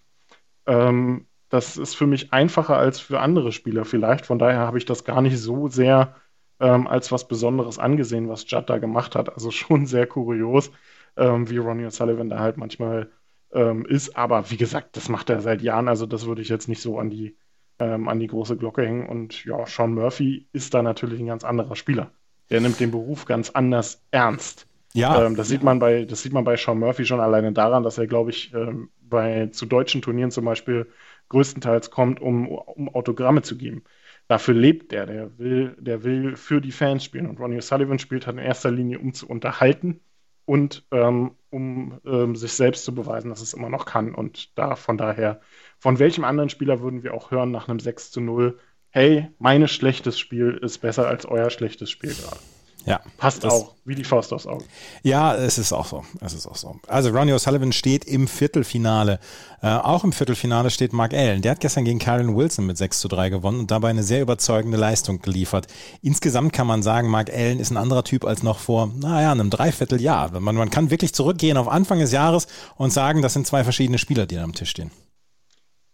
Ähm, 0.67 1.27
das 1.49 1.75
ist 1.77 1.95
für 1.95 2.07
mich 2.07 2.31
einfacher 2.33 2.77
als 2.77 3.01
für 3.01 3.19
andere 3.19 3.51
Spieler 3.51 3.83
vielleicht. 3.83 4.25
Von 4.25 4.39
daher 4.39 4.59
habe 4.59 4.77
ich 4.77 4.85
das 4.85 5.03
gar 5.03 5.21
nicht 5.21 5.37
so 5.37 5.67
sehr 5.67 6.15
ähm, 6.59 6.87
als 6.87 7.11
was 7.11 7.27
Besonderes 7.27 7.79
angesehen, 7.79 8.29
was 8.29 8.49
Judd 8.49 8.69
da 8.69 8.77
gemacht 8.77 9.15
hat. 9.15 9.31
Also 9.33 9.51
schon 9.51 9.85
sehr 9.85 10.07
kurios, 10.07 10.71
ähm, 11.15 11.49
wie 11.49 11.57
Ronnie 11.57 11.85
O'Sullivan 11.85 12.29
da 12.29 12.39
halt 12.39 12.57
manchmal 12.57 13.09
ähm, 13.51 13.85
ist. 13.85 14.15
Aber 14.15 14.49
wie 14.51 14.57
gesagt, 14.57 14.97
das 14.97 15.09
macht 15.09 15.29
er 15.29 15.41
seit 15.41 15.61
Jahren. 15.61 15.87
Also 15.87 16.05
das 16.05 16.25
würde 16.25 16.41
ich 16.41 16.49
jetzt 16.49 16.67
nicht 16.67 16.81
so 16.81 16.99
an 16.99 17.09
die, 17.09 17.37
ähm, 17.79 18.07
an 18.07 18.19
die 18.19 18.27
große 18.27 18.57
Glocke 18.57 18.85
hängen. 18.85 19.07
Und 19.07 19.45
ja, 19.45 19.65
Sean 19.65 19.93
Murphy 19.93 20.47
ist 20.53 20.73
da 20.73 20.81
natürlich 20.81 21.19
ein 21.19 21.27
ganz 21.27 21.43
anderer 21.43 21.75
Spieler. 21.75 22.11
Der 22.49 22.61
nimmt 22.61 22.79
den 22.79 22.91
Beruf 22.91 23.25
ganz 23.25 23.49
anders 23.49 24.01
ernst. 24.11 24.67
Ja. 24.93 25.25
Ähm, 25.25 25.35
das, 25.35 25.49
sieht 25.49 25.63
man 25.63 25.79
bei, 25.79 26.05
das 26.05 26.23
sieht 26.23 26.33
man 26.33 26.43
bei 26.43 26.55
Sean 26.55 26.79
Murphy 26.79 27.05
schon 27.05 27.19
alleine 27.19 27.51
daran, 27.51 27.83
dass 27.83 27.97
er, 27.97 28.07
glaube 28.07 28.31
ich, 28.31 28.53
ähm, 28.53 28.89
bei 29.01 29.47
zu 29.47 29.65
deutschen 29.65 30.01
Turnieren 30.01 30.31
zum 30.31 30.45
Beispiel 30.45 30.87
größtenteils 31.29 31.91
kommt, 31.91 32.21
um, 32.21 32.47
um 32.47 32.89
Autogramme 32.89 33.41
zu 33.41 33.57
geben. 33.57 33.83
Dafür 34.27 34.53
lebt 34.53 34.91
der, 34.91 35.05
der 35.05 35.37
will, 35.37 35.75
der 35.79 36.03
will 36.03 36.35
für 36.35 36.59
die 36.59 36.71
Fans 36.71 37.03
spielen. 37.03 37.27
Und 37.27 37.39
Ronnie 37.39 37.57
O'Sullivan 37.57 37.99
spielt 37.99 38.27
halt 38.27 38.37
in 38.37 38.43
erster 38.43 38.71
Linie, 38.71 38.99
um 38.99 39.13
zu 39.13 39.27
unterhalten 39.27 40.01
und 40.45 40.85
ähm, 40.91 41.31
um 41.49 41.99
ähm, 42.05 42.35
sich 42.35 42.53
selbst 42.53 42.83
zu 42.83 42.93
beweisen, 42.93 43.29
dass 43.29 43.41
es 43.41 43.53
immer 43.53 43.69
noch 43.69 43.85
kann. 43.85 44.13
Und 44.13 44.57
da 44.57 44.75
von 44.75 44.97
daher, 44.97 45.39
von 45.79 45.99
welchem 45.99 46.25
anderen 46.25 46.49
Spieler 46.49 46.81
würden 46.81 47.03
wir 47.03 47.13
auch 47.13 47.31
hören 47.31 47.51
nach 47.51 47.69
einem 47.69 47.79
6 47.79 48.11
zu 48.11 48.19
0, 48.19 48.59
hey, 48.89 49.29
mein 49.39 49.67
schlechtes 49.67 50.19
Spiel 50.19 50.59
ist 50.61 50.79
besser 50.79 51.07
als 51.07 51.25
euer 51.25 51.49
schlechtes 51.49 51.89
Spiel 51.89 52.13
gerade. 52.13 52.56
Ja. 52.87 53.01
Passt 53.17 53.45
auch, 53.45 53.73
wie 53.83 53.95
die 53.95 54.05
Faust 54.05 54.31
aufs 54.31 54.47
Auge. 54.47 54.63
Ja, 55.03 55.35
es 55.35 55.57
ist 55.57 55.73
auch 55.73 55.85
so. 55.85 56.05
Es 56.21 56.33
ist 56.33 56.47
auch 56.47 56.55
so. 56.55 56.77
Also 56.87 57.09
Ronnie 57.09 57.33
O'Sullivan 57.33 57.73
steht 57.73 58.05
im 58.05 58.29
Viertelfinale. 58.29 59.19
Äh, 59.61 59.67
auch 59.67 60.05
im 60.05 60.13
Viertelfinale 60.13 60.69
steht 60.69 60.93
Mark 60.93 61.13
Allen. 61.13 61.41
Der 61.41 61.51
hat 61.51 61.59
gestern 61.59 61.83
gegen 61.83 61.99
Karen 61.99 62.37
Wilson 62.37 62.65
mit 62.65 62.77
6 62.77 63.01
zu 63.01 63.09
3 63.09 63.27
gewonnen 63.27 63.59
und 63.59 63.71
dabei 63.71 63.89
eine 63.89 64.03
sehr 64.03 64.21
überzeugende 64.21 64.77
Leistung 64.77 65.21
geliefert. 65.21 65.67
Insgesamt 66.01 66.53
kann 66.53 66.65
man 66.65 66.81
sagen, 66.81 67.09
Mark 67.09 67.29
Allen 67.29 67.59
ist 67.59 67.71
ein 67.71 67.77
anderer 67.77 68.05
Typ 68.05 68.23
als 68.23 68.41
noch 68.41 68.59
vor, 68.59 68.89
naja, 68.95 69.33
einem 69.33 69.49
Dreivierteljahr. 69.49 70.39
Man, 70.39 70.55
man 70.55 70.69
kann 70.69 70.89
wirklich 70.89 71.13
zurückgehen 71.13 71.57
auf 71.57 71.67
Anfang 71.67 71.99
des 71.99 72.13
Jahres 72.13 72.47
und 72.77 72.93
sagen, 72.93 73.21
das 73.21 73.33
sind 73.33 73.45
zwei 73.45 73.65
verschiedene 73.65 73.97
Spieler, 73.97 74.27
die 74.27 74.35
da 74.35 74.43
am 74.43 74.55
Tisch 74.55 74.69
stehen. 74.69 74.91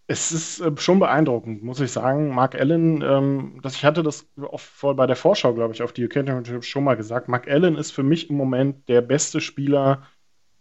Es 0.07 0.31
ist 0.31 0.59
äh, 0.59 0.71
schon 0.77 0.99
beeindruckend, 0.99 1.63
muss 1.63 1.79
ich 1.79 1.91
sagen. 1.91 2.29
Mark 2.29 2.55
Allen, 2.55 3.01
ähm, 3.01 3.59
das, 3.61 3.75
ich 3.75 3.85
hatte 3.85 4.03
das 4.03 4.27
oft 4.41 4.65
vor, 4.65 4.95
bei 4.95 5.07
der 5.07 5.15
Vorschau, 5.15 5.53
glaube 5.53 5.73
ich, 5.73 5.81
auf 5.81 5.93
die 5.93 6.05
UK 6.05 6.15
Championship 6.15 6.65
schon 6.65 6.83
mal 6.83 6.95
gesagt. 6.95 7.29
Mark 7.29 7.47
Allen 7.49 7.75
ist 7.75 7.91
für 7.91 8.03
mich 8.03 8.29
im 8.29 8.35
Moment 8.37 8.87
der 8.89 9.01
beste 9.01 9.39
Spieler 9.39 10.03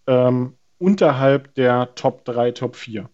ähm, 0.06 0.56
unterhalb 0.78 1.54
der 1.54 1.94
Top 1.94 2.24
3, 2.24 2.52
Top 2.52 2.76
4. 2.76 3.08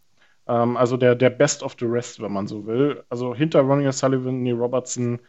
Ähm, 0.49 0.77
also 0.77 0.97
der, 0.97 1.15
der 1.15 1.31
Best 1.31 1.63
of 1.63 1.77
the 1.79 1.87
Rest, 1.87 2.21
wenn 2.21 2.33
man 2.33 2.47
so 2.47 2.67
will. 2.67 3.05
Also 3.09 3.35
hinter 3.35 3.61
Ronnie 3.61 3.93
Sullivan, 3.93 4.43
Neil 4.43 4.55
Robertson, 4.55 5.21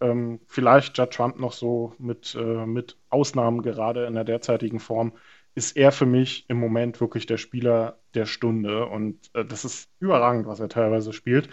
ähm, 0.00 0.40
vielleicht 0.46 0.96
Judd 0.98 1.12
Trump 1.12 1.38
noch 1.38 1.52
so 1.52 1.94
mit, 1.98 2.34
äh, 2.34 2.66
mit 2.66 2.96
Ausnahmen 3.10 3.62
gerade 3.62 4.06
in 4.06 4.14
der 4.14 4.24
derzeitigen 4.24 4.80
Form 4.80 5.12
ist 5.54 5.76
er 5.76 5.92
für 5.92 6.06
mich 6.06 6.46
im 6.48 6.58
Moment 6.58 7.00
wirklich 7.00 7.26
der 7.26 7.38
Spieler 7.38 7.98
der 8.14 8.26
Stunde. 8.26 8.86
Und 8.86 9.30
äh, 9.34 9.44
das 9.44 9.64
ist 9.64 9.88
überragend, 10.00 10.46
was 10.46 10.60
er 10.60 10.68
teilweise 10.68 11.12
spielt. 11.12 11.48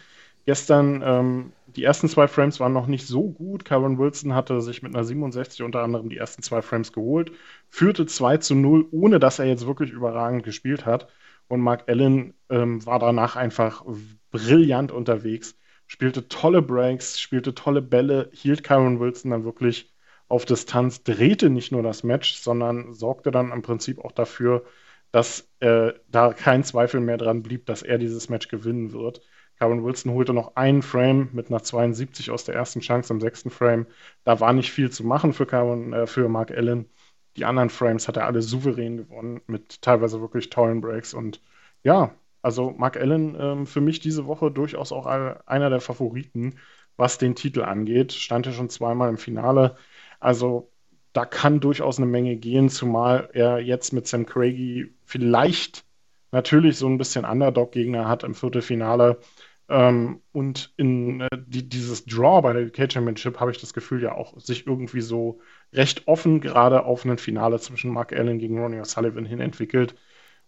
Gestern, 0.46 1.04
ähm, 1.06 1.54
die 1.68 1.84
ersten 1.84 2.10
zwei 2.10 2.28
Frames 2.28 2.60
waren 2.60 2.74
noch 2.74 2.88
nicht 2.88 3.06
so 3.06 3.30
gut. 3.30 3.64
Karen 3.64 4.00
Wilson 4.00 4.34
hatte 4.34 4.62
sich 4.62 4.82
mit 4.82 4.96
einer 4.96 5.04
67 5.04 5.62
unter 5.62 5.84
anderem 5.84 6.10
die 6.10 6.18
ersten 6.18 6.42
zwei 6.42 6.62
Frames 6.64 6.94
geholt, 6.94 7.32
führte 7.70 8.08
2 8.08 8.38
zu 8.38 8.56
0, 8.56 8.88
ohne 8.92 9.20
dass 9.20 9.38
er 9.40 9.46
jetzt 9.46 9.68
wirklich 9.68 9.92
überragend 9.92 10.44
gespielt 10.44 10.86
hat. 10.86 11.08
Und 11.48 11.62
Mark 11.62 11.88
Allen 11.88 12.34
ähm, 12.50 12.84
war 12.86 12.98
danach 13.00 13.36
einfach 13.36 13.86
brillant 14.32 14.92
unterwegs, 14.92 15.56
spielte 15.86 16.28
tolle 16.28 16.62
Breaks, 16.62 17.20
spielte 17.20 17.54
tolle 17.54 17.82
Bälle, 17.82 18.30
hielt 18.34 18.64
Karen 18.64 19.00
Wilson 19.00 19.32
dann 19.32 19.44
wirklich 19.44 19.94
auf 20.32 20.46
Distanz, 20.46 21.04
drehte 21.04 21.50
nicht 21.50 21.72
nur 21.72 21.84
das 21.84 22.04
Match, 22.04 22.36
sondern 22.36 22.94
sorgte 22.94 23.32
dann 23.32 23.52
im 23.52 23.62
Prinzip 23.62 24.00
auch 24.00 24.12
dafür, 24.12 24.66
dass 25.12 25.50
äh, 25.60 25.94
da 26.10 26.34
kein 26.34 26.64
Zweifel 26.64 27.02
mehr 27.02 27.18
dran 27.18 27.44
blieb, 27.44 27.66
dass 27.66 27.82
er 27.84 27.98
dieses 27.98 28.30
Match 28.30 28.48
gewinnen 28.48 28.94
wird. 28.94 29.22
Karen 29.60 29.84
Wilson 29.84 30.14
holte 30.14 30.34
noch 30.34 30.56
einen 30.56 30.82
Frame 30.82 31.30
mit 31.34 31.50
einer 31.50 31.62
72 31.62 32.32
aus 32.32 32.46
der 32.46 32.56
ersten 32.56 32.80
Chance 32.80 33.14
im 33.14 33.22
sechsten 33.22 33.52
Frame. 33.52 33.86
Da 34.24 34.40
war 34.40 34.54
nicht 34.54 34.72
viel 34.72 34.90
zu 34.90 35.06
machen 35.06 35.34
für, 35.34 35.46
Karen, 35.46 35.94
äh, 35.94 36.08
für 36.08 36.28
Mark 36.30 36.52
Allen. 36.52 36.90
Die 37.38 37.46
anderen 37.46 37.70
Frames 37.70 38.08
hat 38.08 38.18
er 38.18 38.26
alle 38.26 38.42
souverän 38.42 38.98
gewonnen 38.98 39.42
mit 39.48 39.82
teilweise 39.82 40.22
wirklich 40.22 40.50
tollen 40.50 40.82
Breaks. 40.82 41.14
Und 41.14 41.42
ja, 41.84 42.16
also 42.42 42.72
Mark 42.72 42.98
Allen 42.98 43.36
ähm, 43.40 43.68
für 43.68 43.82
mich 43.82 44.00
diese 44.00 44.26
Woche 44.26 44.50
durchaus 44.52 44.92
auch 44.92 45.06
einer 45.06 45.70
der 45.70 45.82
Favoriten, 45.82 46.56
was 46.98 47.18
den 47.18 47.36
Titel 47.36 47.62
angeht. 47.62 48.14
Stand 48.14 48.46
ja 48.48 48.54
schon 48.54 48.70
zweimal 48.70 49.10
im 49.10 49.18
Finale. 49.18 49.78
Also 50.22 50.72
da 51.14 51.26
kann 51.26 51.60
durchaus 51.60 51.98
eine 51.98 52.06
Menge 52.08 52.38
gehen, 52.38 52.70
zumal 52.70 53.30
er 53.34 53.60
jetzt 53.60 53.92
mit 53.92 54.08
Sam 54.08 54.26
Craigie 54.26 54.94
vielleicht 55.04 55.84
natürlich 56.32 56.78
so 56.78 56.88
ein 56.88 56.98
bisschen 56.98 57.26
Underdog-Gegner 57.26 58.08
hat 58.08 58.24
im 58.24 58.36
Viertelfinale. 58.36 59.20
Ähm, 59.68 60.22
und 60.32 60.74
in 60.78 61.22
äh, 61.22 61.30
die, 61.46 61.68
dieses 61.68 62.06
Draw 62.06 62.42
bei 62.42 62.54
der 62.54 62.68
UK 62.68 62.92
Championship 62.92 63.40
habe 63.40 63.52
ich 63.52 63.58
das 63.60 63.74
Gefühl 63.74 64.02
ja 64.04 64.14
auch 64.14 64.40
sich 64.40 64.68
irgendwie 64.68 65.02
so 65.02 65.40
recht 65.74 66.08
offen 66.08 66.42
gerade 66.42 66.86
auf 66.86 67.06
ein 67.06 67.18
Finale 67.18 67.60
zwischen 67.60 67.92
Mark 67.92 68.14
Allen 68.14 68.40
gegen 68.40 68.60
Ronnie 68.60 68.80
O'Sullivan 68.82 69.26
hin 69.26 69.40
entwickelt, 69.40 69.96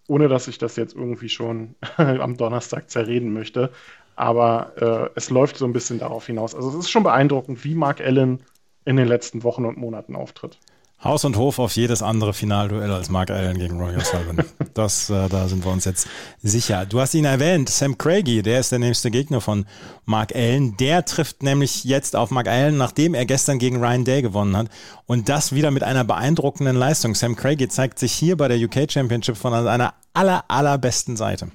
ohne 0.07 0.27
dass 0.27 0.47
ich 0.47 0.57
das 0.57 0.75
jetzt 0.75 0.95
irgendwie 0.95 1.29
schon 1.29 1.75
am 1.97 2.37
Donnerstag 2.37 2.89
zerreden 2.89 3.33
möchte. 3.33 3.71
Aber 4.15 4.73
äh, 4.77 5.09
es 5.15 5.29
läuft 5.29 5.57
so 5.57 5.65
ein 5.65 5.73
bisschen 5.73 5.99
darauf 5.99 6.27
hinaus. 6.27 6.53
Also 6.53 6.69
es 6.69 6.75
ist 6.75 6.91
schon 6.91 7.03
beeindruckend, 7.03 7.63
wie 7.63 7.75
Mark 7.75 7.99
Allen 8.01 8.43
in 8.85 8.95
den 8.95 9.07
letzten 9.07 9.43
Wochen 9.43 9.65
und 9.65 9.77
Monaten 9.77 10.15
auftritt. 10.15 10.57
Haus 11.03 11.25
und 11.25 11.35
Hof 11.35 11.59
auf 11.59 11.75
jedes 11.75 12.01
andere 12.01 12.33
Finalduell 12.33 12.89
als 12.89 13.09
Mark 13.09 13.29
Allen 13.29 13.57
gegen 13.57 13.79
Roy 13.79 13.95
O'Sullivan. 13.95 14.45
Das, 14.73 15.07
äh, 15.11 15.29
da 15.29 15.47
sind 15.47 15.63
wir 15.63 15.71
uns 15.71 15.85
jetzt 15.85 16.07
sicher. 16.41 16.87
Du 16.87 16.99
hast 16.99 17.13
ihn 17.13 17.25
erwähnt, 17.25 17.69
Sam 17.69 17.95
Craigie, 17.95 18.41
der 18.41 18.59
ist 18.59 18.71
der 18.71 18.79
nächste 18.79 19.11
Gegner 19.11 19.39
von 19.39 19.67
Mark 20.05 20.33
Allen. 20.33 20.75
Der 20.77 21.05
trifft 21.05 21.43
nämlich 21.43 21.83
jetzt 21.83 22.15
auf 22.15 22.31
Mark 22.31 22.47
Allen, 22.47 22.77
nachdem 22.77 23.13
er 23.13 23.27
gestern 23.27 23.59
gegen 23.59 23.83
Ryan 23.83 24.03
Day 24.03 24.23
gewonnen 24.23 24.57
hat. 24.57 24.69
Und 25.05 25.29
das 25.29 25.53
wieder 25.53 25.69
mit 25.69 25.83
einer 25.83 26.03
beeindruckenden 26.03 26.75
Leistung. 26.75 27.13
Sam 27.13 27.35
Craigie 27.35 27.67
zeigt 27.67 27.99
sich 27.99 28.13
hier 28.13 28.35
bei 28.35 28.47
der 28.47 28.57
UK 28.57 28.91
Championship 28.91 29.37
von 29.37 29.51
seiner 29.63 29.93
aller, 30.13 30.45
allerbesten 30.47 31.17
Seite. 31.17 31.49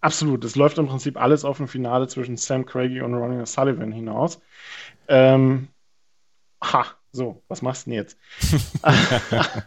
Absolut. 0.00 0.42
Es 0.44 0.56
läuft 0.56 0.78
im 0.78 0.86
Prinzip 0.86 1.20
alles 1.20 1.44
auf 1.44 1.60
ein 1.60 1.68
Finale 1.68 2.08
zwischen 2.08 2.38
Sam 2.38 2.64
Craigie 2.64 3.02
und 3.02 3.12
Ronnie 3.12 3.42
O'Sullivan 3.42 3.92
hinaus. 3.92 4.40
Ähm, 5.08 5.68
ha, 6.62 6.86
so, 7.12 7.42
was 7.48 7.60
machst 7.62 7.86
du 7.86 7.90
denn 7.90 7.98
jetzt? 7.98 8.18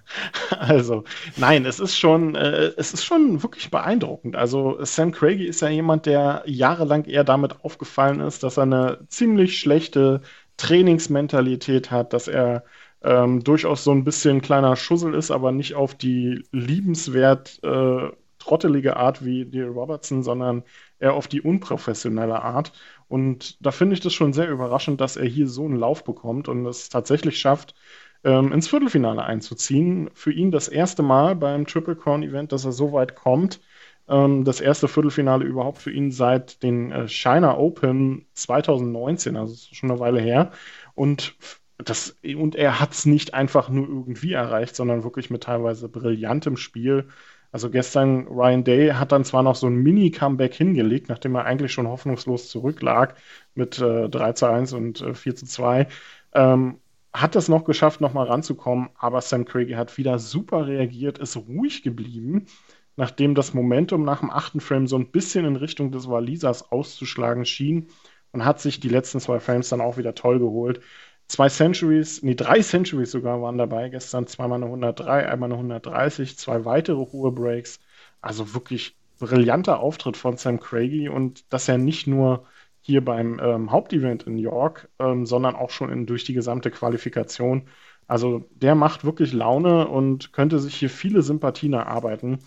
also, 0.60 1.04
nein, 1.36 1.66
es 1.66 1.80
ist 1.80 1.98
schon, 1.98 2.36
äh, 2.36 2.72
es 2.78 2.94
ist 2.94 3.04
schon 3.04 3.44
wirklich 3.44 3.70
beeindruckend. 3.70 4.36
Also, 4.36 4.78
Sam 4.84 5.12
Craigie 5.12 5.48
ist 5.48 5.62
ja 5.62 5.70
jemand, 5.70 6.06
der 6.06 6.44
jahrelang 6.46 7.04
eher 7.06 7.26
damit 7.26 7.64
aufgefallen 7.66 8.22
ist, 8.22 8.44
dass 8.44 8.58
er 8.58 8.64
eine 8.64 9.06
ziemlich 9.10 9.60
schlechte 9.60 10.22
Trainingsmentalität 10.58 11.92
hat, 11.92 12.14
dass 12.14 12.30
er 12.30 12.64
ähm, 13.04 13.44
durchaus 13.44 13.84
so 13.84 13.92
ein 13.92 14.06
bisschen 14.06 14.42
kleiner 14.42 14.76
Schussel 14.78 15.14
ist, 15.14 15.32
aber 15.32 15.52
nicht 15.52 15.76
auf 15.76 15.96
die 15.96 16.46
liebenswert 16.52 17.60
äh, 17.64 18.10
trottelige 18.44 18.98
Art 18.98 19.24
wie 19.24 19.46
Dear 19.46 19.70
Robertson, 19.70 20.24
sondern 20.24 20.64
eher 21.00 21.14
auf 21.14 21.28
die 21.28 21.42
unprofessionelle 21.42 22.42
Art. 22.42 22.74
Und 23.08 23.64
da 23.66 23.72
finde 23.72 23.94
ich 23.94 24.02
das 24.02 24.14
schon 24.14 24.34
sehr 24.34 24.50
überraschend, 24.50 25.00
dass 25.02 25.18
er 25.18 25.26
hier 25.26 25.48
so 25.48 25.66
einen 25.66 25.78
Lauf 25.78 26.04
bekommt 26.04 26.48
und 26.50 26.66
es 26.66 26.90
tatsächlich 26.90 27.40
schafft, 27.40 27.76
ähm, 28.24 28.52
ins 28.52 28.68
Viertelfinale 28.68 29.24
einzuziehen. 29.24 30.10
Für 30.14 30.32
ihn 30.32 30.52
das 30.52 30.68
erste 30.68 31.04
Mal 31.04 31.36
beim 31.36 31.66
Triple 31.68 31.96
Crown 31.96 32.24
Event, 32.24 32.52
dass 32.52 32.66
er 32.66 32.72
so 32.72 32.92
weit 32.94 33.16
kommt. 33.16 33.62
Ähm, 34.10 34.44
das 34.44 34.60
erste 34.62 34.88
Viertelfinale 34.88 35.46
überhaupt 35.46 35.80
für 35.80 35.92
ihn 35.92 36.12
seit 36.12 36.64
den 36.64 36.92
äh, 36.92 37.08
China 37.08 37.58
Open 37.58 38.26
2019, 38.34 39.38
also 39.38 39.56
schon 39.74 39.92
eine 39.92 40.00
Weile 40.00 40.20
her. 40.22 40.52
Und 40.96 41.36
das, 41.78 42.18
und 42.24 42.56
er 42.56 42.80
hat 42.80 42.94
es 42.94 43.06
nicht 43.06 43.34
einfach 43.34 43.70
nur 43.70 43.88
irgendwie 43.88 44.34
erreicht, 44.34 44.76
sondern 44.76 45.04
wirklich 45.04 45.30
mit 45.30 45.44
teilweise 45.44 45.90
brillantem 45.90 46.58
Spiel. 46.58 47.08
Also 47.54 47.70
gestern 47.70 48.28
Ryan 48.28 48.64
Day 48.64 48.90
hat 48.90 49.12
dann 49.12 49.24
zwar 49.24 49.44
noch 49.44 49.56
so 49.56 49.68
ein 49.68 49.76
Mini-Comeback 49.76 50.56
hingelegt, 50.56 51.08
nachdem 51.08 51.36
er 51.36 51.46
eigentlich 51.46 51.72
schon 51.72 51.88
hoffnungslos 51.88 52.50
zurücklag 52.50 53.16
mit 53.54 53.80
äh, 53.80 54.10
3 54.10 54.34
zu 54.34 54.48
1 54.48 54.74
und 54.74 55.02
äh, 55.02 55.14
4 55.14 55.36
zu 55.36 55.46
2. 55.46 55.88
Ähm, 56.34 56.80
hat 57.14 57.36
es 57.36 57.50
noch 57.50 57.64
geschafft, 57.64 58.02
nochmal 58.02 58.26
ranzukommen, 58.26 58.90
aber 58.98 59.22
Sam 59.22 59.46
Craigie 59.46 59.76
hat 59.76 59.96
wieder 60.00 60.18
super 60.18 60.66
reagiert, 60.66 61.20
ist 61.20 61.38
ruhig 61.38 61.84
geblieben, 61.84 62.48
nachdem 62.96 63.36
das 63.36 63.54
Momentum 63.54 64.04
nach 64.04 64.22
dem 64.22 64.32
achten 64.32 64.60
Frame 64.60 64.88
so 64.88 64.98
ein 64.98 65.12
bisschen 65.12 65.46
in 65.46 65.56
Richtung 65.56 65.92
des 65.92 66.10
Walisers 66.10 66.72
auszuschlagen 66.72 67.46
schien 67.46 67.88
und 68.32 68.46
hat 68.46 68.62
sich 68.62 68.80
die 68.80 68.90
letzten 68.90 69.20
zwei 69.20 69.40
Frames 69.40 69.70
dann 69.70 69.80
auch 69.80 69.98
wieder 69.98 70.16
toll 70.16 70.40
geholt 70.40 70.82
zwei 71.28 71.50
Centuries, 71.50 72.22
nee, 72.24 72.36
drei 72.36 72.62
Centuries 72.62 73.12
sogar 73.12 73.42
waren 73.42 73.58
dabei 73.58 73.90
gestern. 73.90 74.28
Zweimal 74.28 74.58
eine 74.58 74.66
103, 74.68 75.28
einmal 75.28 75.48
eine 75.48 75.56
130, 75.56 76.38
zwei 76.38 76.66
weitere 76.66 77.06
hohe 77.12 77.32
Breaks. 77.32 77.80
Also 78.22 78.54
wirklich 78.54 78.98
brillanter 79.20 79.80
Auftritt 79.80 80.18
von 80.18 80.38
Sam 80.38 80.60
Craigie 80.60 81.10
und 81.10 81.52
dass 81.54 81.68
er 81.68 81.78
nicht 81.78 82.08
nur 82.08 82.46
hier 82.82 83.04
beim 83.04 83.40
ähm, 83.42 83.72
Hauptevent 83.72 84.24
in 84.24 84.38
York, 84.38 84.90
ähm, 85.00 85.26
sondern 85.26 85.56
auch 85.56 85.70
schon 85.70 85.90
in, 85.92 86.06
durch 86.06 86.26
die 86.26 86.34
gesamte 86.34 86.72
Qualifikation. 86.72 87.70
Also 88.08 88.46
der 88.52 88.76
macht 88.76 89.06
wirklich 89.06 89.32
Laune 89.34 89.88
und 89.88 90.34
könnte 90.34 90.60
sich 90.60 90.76
hier 90.76 90.90
viele 90.90 91.22
Sympathien 91.22 91.74
erarbeiten. 91.74 92.40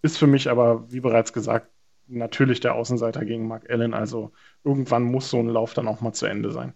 Ist 0.00 0.18
für 0.18 0.26
mich 0.26 0.50
aber, 0.50 0.90
wie 0.90 1.00
bereits 1.00 1.32
gesagt, 1.32 1.68
natürlich 2.08 2.60
der 2.60 2.74
Außenseiter 2.74 3.24
gegen 3.24 3.46
Mark 3.46 3.70
Allen. 3.70 3.94
Also 3.94 4.32
irgendwann 4.64 5.04
muss 5.04 5.30
so 5.30 5.38
ein 5.38 5.48
Lauf 5.48 5.74
dann 5.74 5.88
auch 5.88 6.00
mal 6.00 6.12
zu 6.12 6.26
Ende 6.26 6.50
sein. 6.52 6.74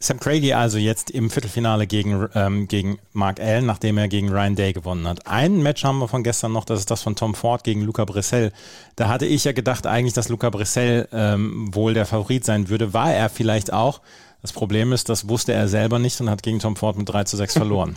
Sam 0.00 0.20
Craigie 0.20 0.54
also 0.54 0.76
jetzt 0.76 1.10
im 1.10 1.30
Viertelfinale 1.30 1.86
gegen, 1.86 2.28
ähm, 2.34 2.68
gegen 2.68 2.98
Mark 3.12 3.40
Allen, 3.40 3.64
nachdem 3.64 3.96
er 3.96 4.08
gegen 4.08 4.28
Ryan 4.28 4.54
Day 4.54 4.72
gewonnen 4.72 5.08
hat. 5.08 5.26
Ein 5.26 5.62
Match 5.62 5.84
haben 5.84 5.98
wir 5.98 6.08
von 6.08 6.22
gestern 6.22 6.52
noch, 6.52 6.64
das 6.64 6.80
ist 6.80 6.90
das 6.90 7.02
von 7.02 7.16
Tom 7.16 7.34
Ford 7.34 7.64
gegen 7.64 7.80
Luca 7.80 8.04
Brissell. 8.04 8.52
Da 8.96 9.08
hatte 9.08 9.24
ich 9.24 9.44
ja 9.44 9.52
gedacht 9.52 9.86
eigentlich, 9.86 10.12
dass 10.12 10.28
Luca 10.28 10.50
Brissell 10.50 11.08
ähm, 11.12 11.74
wohl 11.74 11.94
der 11.94 12.06
Favorit 12.06 12.44
sein 12.44 12.68
würde. 12.68 12.92
War 12.92 13.14
er 13.14 13.28
vielleicht 13.30 13.72
auch. 13.72 14.02
Das 14.42 14.52
Problem 14.52 14.92
ist, 14.92 15.08
das 15.08 15.28
wusste 15.28 15.54
er 15.54 15.68
selber 15.68 15.98
nicht 15.98 16.20
und 16.20 16.28
hat 16.28 16.42
gegen 16.42 16.58
Tom 16.58 16.76
Ford 16.76 16.98
mit 16.98 17.08
3 17.08 17.24
zu 17.24 17.38
6 17.38 17.54
verloren. 17.54 17.96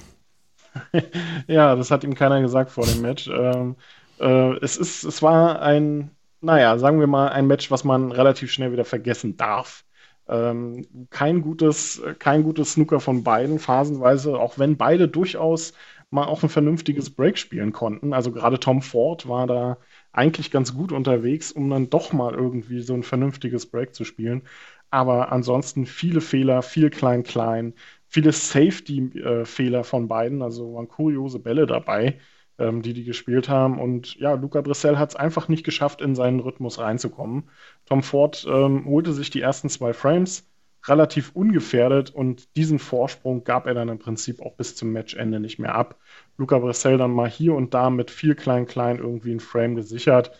ja, 1.48 1.75
das 1.75 1.92
hat 1.92 2.06
ihm 2.06 2.16
keiner 2.16 2.39
gesagt 2.42 2.72
vor 2.72 2.86
dem 2.86 3.01
Match. 3.01 3.27
Ähm, 3.27 3.75
äh, 4.20 4.56
es, 4.63 4.77
ist, 4.77 5.04
es 5.04 5.22
war 5.22 5.62
ein, 5.62 6.12
naja, 6.39 6.77
sagen 6.77 7.00
wir 7.01 7.08
mal, 7.08 7.30
ein 7.30 7.48
Match, 7.48 7.70
was 7.70 7.84
man 7.84 8.13
relativ 8.13 8.51
schnell 8.51 8.72
wieder 8.72 8.86
vergessen 8.86 9.36
darf. 9.36 9.84
Ähm, 10.29 11.07
kein 11.10 11.41
gutes, 11.41 12.01
kein 12.19 12.43
gutes 12.43 12.74
Snooker 12.74 13.00
von 13.00 13.24
beiden, 13.24 13.60
phasenweise, 13.60 14.38
auch 14.39 14.60
wenn 14.60 14.77
beide 14.77 15.07
durchaus 15.07 15.74
mal 16.10 16.25
auch 16.25 16.43
ein 16.43 16.50
vernünftiges 16.50 17.10
Break 17.12 17.38
spielen 17.38 17.72
konnten. 17.74 18.13
Also 18.13 18.31
gerade 18.31 18.60
Tom 18.60 18.81
Ford 18.81 19.27
war 19.27 19.48
da 19.48 19.77
eigentlich 20.12 20.51
ganz 20.51 20.74
gut 20.74 20.91
unterwegs, 20.91 21.51
um 21.51 21.69
dann 21.69 21.89
doch 21.89 22.13
mal 22.13 22.34
irgendwie 22.34 22.81
so 22.81 22.93
ein 22.93 23.03
vernünftiges 23.03 23.65
Break 23.69 23.93
zu 23.96 24.03
spielen. 24.05 24.43
Aber 24.89 25.31
ansonsten 25.31 25.86
viele 25.86 26.22
Fehler, 26.22 26.62
viel 26.62 26.89
klein-klein, 26.89 27.74
viele 28.07 28.31
Safety-Fehler 28.31 29.84
von 29.84 30.07
beiden, 30.07 30.41
also 30.41 30.74
waren 30.75 30.88
kuriose 30.88 31.39
Bälle 31.39 31.65
dabei 31.67 32.19
ähm, 32.60 32.82
die 32.82 32.94
die 32.94 33.04
gespielt 33.04 33.50
haben. 33.50 33.80
Und 33.80 34.16
ja, 34.16 34.34
Luca 34.34 34.62
Brissell 34.62 34.98
hat 34.98 35.10
es 35.10 35.16
einfach 35.16 35.48
nicht 35.48 35.64
geschafft, 35.64 36.02
in 36.02 36.16
seinen 36.16 36.40
Rhythmus 36.40 36.80
reinzukommen. 36.80 37.50
Tom 37.86 38.04
Ford 38.04 38.46
ähm, 38.50 38.86
holte 38.86 39.14
sich 39.14 39.30
die 39.30 39.42
ersten 39.42 39.70
zwei 39.70 39.94
Frames 39.94 40.48
relativ 40.86 41.32
ungefährdet 41.34 42.12
und 42.12 42.56
diesen 42.56 42.80
Vorsprung 42.80 43.44
gab 43.44 43.66
er 43.66 43.74
dann 43.74 43.90
im 43.90 44.00
Prinzip 44.00 44.42
auch 44.42 44.56
bis 44.56 44.76
zum 44.76 44.94
Matchende 44.94 45.40
nicht 45.40 45.60
mehr 45.60 45.76
ab. 45.76 46.00
Luca 46.38 46.60
Brissell 46.60 46.98
dann 46.98 47.12
mal 47.12 47.30
hier 47.30 47.56
und 47.56 47.74
da 47.74 47.90
mit 47.90 48.12
viel 48.12 48.36
klein-klein 48.36 48.98
irgendwie 48.98 49.34
ein 49.34 49.40
Frame 49.40 49.76
gesichert. 49.76 50.32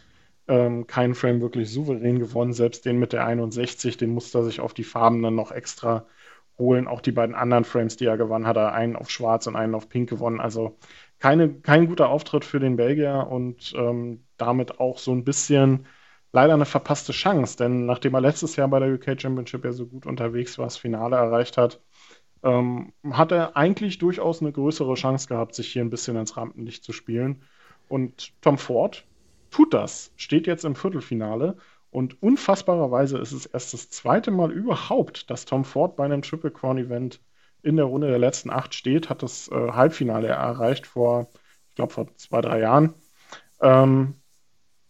Ähm, 0.48 0.88
keinen 0.88 1.16
Frame 1.16 1.42
wirklich 1.42 1.70
souverän 1.70 2.20
gewonnen, 2.20 2.54
selbst 2.54 2.86
den 2.86 3.00
mit 3.00 3.12
der 3.12 3.26
61, 3.26 3.98
den 3.98 4.12
musste 4.12 4.40
er 4.40 4.44
sich 4.46 4.62
auf 4.62 4.74
die 4.74 4.86
Farben 4.86 5.22
dann 5.22 5.36
noch 5.36 5.52
extra 5.52 6.06
holen. 6.58 6.88
Auch 6.88 7.02
die 7.02 7.12
beiden 7.12 7.36
anderen 7.36 7.66
Frames, 7.66 7.98
die 7.98 8.06
er 8.06 8.18
gewonnen 8.18 8.48
hat, 8.48 8.56
er 8.56 8.74
einen 8.74 8.96
auf 8.96 9.10
schwarz 9.10 9.48
und 9.48 9.56
einen 9.56 9.76
auf 9.76 9.90
pink 9.90 10.10
gewonnen. 10.10 10.40
Also 10.40 10.78
keine, 11.20 11.54
kein 11.62 11.88
guter 11.88 12.10
Auftritt 12.10 12.46
für 12.46 12.60
den 12.60 12.76
Belgier 12.76 13.28
und 13.30 13.74
ähm, 13.76 14.24
damit 14.38 14.80
auch 14.80 14.98
so 14.98 15.12
ein 15.12 15.24
bisschen 15.24 15.88
leider 16.32 16.54
eine 16.54 16.66
verpasste 16.66 17.14
Chance, 17.14 17.58
denn 17.58 17.86
nachdem 17.86 18.14
er 18.14 18.22
letztes 18.22 18.56
Jahr 18.56 18.68
bei 18.68 18.80
der 18.80 18.94
UK 18.94 19.20
Championship 19.20 19.66
ja 19.66 19.72
so 19.72 19.88
gut 19.88 20.06
unterwegs 20.06 20.58
war, 20.58 20.66
das 20.66 20.78
Finale 20.78 21.16
erreicht 21.16 21.58
hat, 21.58 21.82
ähm, 22.44 22.94
hat 23.12 23.32
er 23.32 23.58
eigentlich 23.58 23.98
durchaus 23.98 24.42
eine 24.42 24.52
größere 24.52 24.94
Chance 24.96 25.28
gehabt, 25.28 25.56
sich 25.56 25.72
hier 25.72 25.84
ein 25.84 25.90
bisschen 25.90 26.18
ins 26.18 26.38
Rampenlicht 26.38 26.84
zu 26.84 26.94
spielen. 26.94 27.44
Und 27.90 28.34
Tom 28.42 28.58
Ford 28.58 29.06
tut 29.50 29.74
das, 29.74 30.12
steht 30.18 30.46
jetzt 30.48 30.66
im 30.66 30.76
Viertelfinale 30.76 31.58
und 31.90 32.22
unfassbarerweise 32.22 33.18
ist 33.18 33.32
es 33.32 33.46
erst 33.46 33.74
das 33.74 33.90
zweite 33.90 34.30
Mal 34.30 34.52
überhaupt, 34.52 35.30
dass 35.30 35.46
Tom 35.46 35.64
Ford 35.64 35.96
bei 35.96 36.06
einem 36.06 36.22
Triple 36.22 36.52
Crown 36.52 36.78
Event 36.78 37.22
in 37.68 37.76
der 37.76 37.86
Runde 37.86 38.08
der 38.08 38.20
letzten 38.20 38.50
acht 38.50 38.74
steht, 38.74 39.10
hat 39.10 39.24
das 39.24 39.50
äh, 39.50 39.72
Halbfinale 39.72 40.30
erreicht 40.30 40.88
vor, 40.88 41.30
ich 41.70 41.76
glaube, 41.76 41.94
vor 41.94 42.16
zwei, 42.16 42.42
drei 42.42 42.60
Jahren. 42.62 42.94
Ähm, 43.62 44.16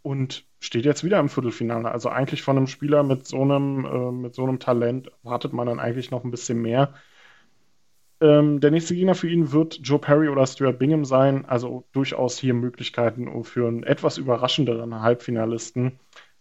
und 0.04 0.46
steht 0.60 0.86
jetzt 0.86 1.04
wieder 1.04 1.20
im 1.20 1.30
Viertelfinale. 1.30 1.92
Also 1.92 2.10
eigentlich 2.10 2.42
von 2.44 2.56
einem 2.58 2.68
Spieler 2.68 3.04
mit 3.04 3.28
so 3.28 3.42
einem, 3.42 3.86
äh, 3.86 4.12
mit 4.12 4.36
so 4.36 4.44
einem 4.44 4.60
Talent 4.60 5.10
erwartet 5.24 5.54
man 5.54 5.68
dann 5.68 5.80
eigentlich 5.80 6.12
noch 6.12 6.24
ein 6.24 6.32
bisschen 6.32 6.62
mehr. 6.62 6.94
Ähm, 8.22 8.60
der 8.60 8.72
nächste 8.72 8.96
Gegner 8.96 9.16
für 9.16 9.30
ihn 9.30 9.52
wird 9.52 9.80
Joe 9.84 10.00
Perry 10.00 10.30
oder 10.30 10.46
Stuart 10.46 10.80
Bingham 10.80 11.06
sein. 11.06 11.46
Also 11.46 11.88
durchaus 11.92 12.38
hier 12.38 12.54
Möglichkeiten 12.54 13.44
für 13.44 13.68
einen 13.68 13.84
etwas 13.84 14.18
überraschenderen 14.18 15.02
Halbfinalisten. 15.02 16.00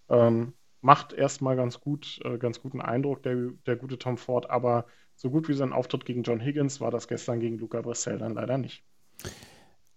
Ähm, 0.09 0.53
macht 0.81 1.13
erstmal 1.13 1.57
ganz 1.57 1.81
gut, 1.81 2.21
äh, 2.25 2.39
ganz 2.39 2.61
guten 2.63 2.81
Eindruck, 2.81 3.23
der, 3.23 3.51
der 3.67 3.77
gute 3.77 3.99
Tom 3.99 4.17
Ford, 4.19 4.49
aber 4.51 4.87
so 5.17 5.31
gut 5.31 5.49
wie 5.49 5.55
sein 5.55 5.73
Auftritt 5.73 6.05
gegen 6.05 6.23
John 6.23 6.41
Higgins 6.41 6.81
war 6.81 6.91
das 6.91 7.09
gestern 7.09 7.41
gegen 7.41 7.59
Luca 7.59 7.81
Brissell 7.81 8.19
dann 8.19 8.35
leider 8.35 8.59
nicht. 8.59 8.85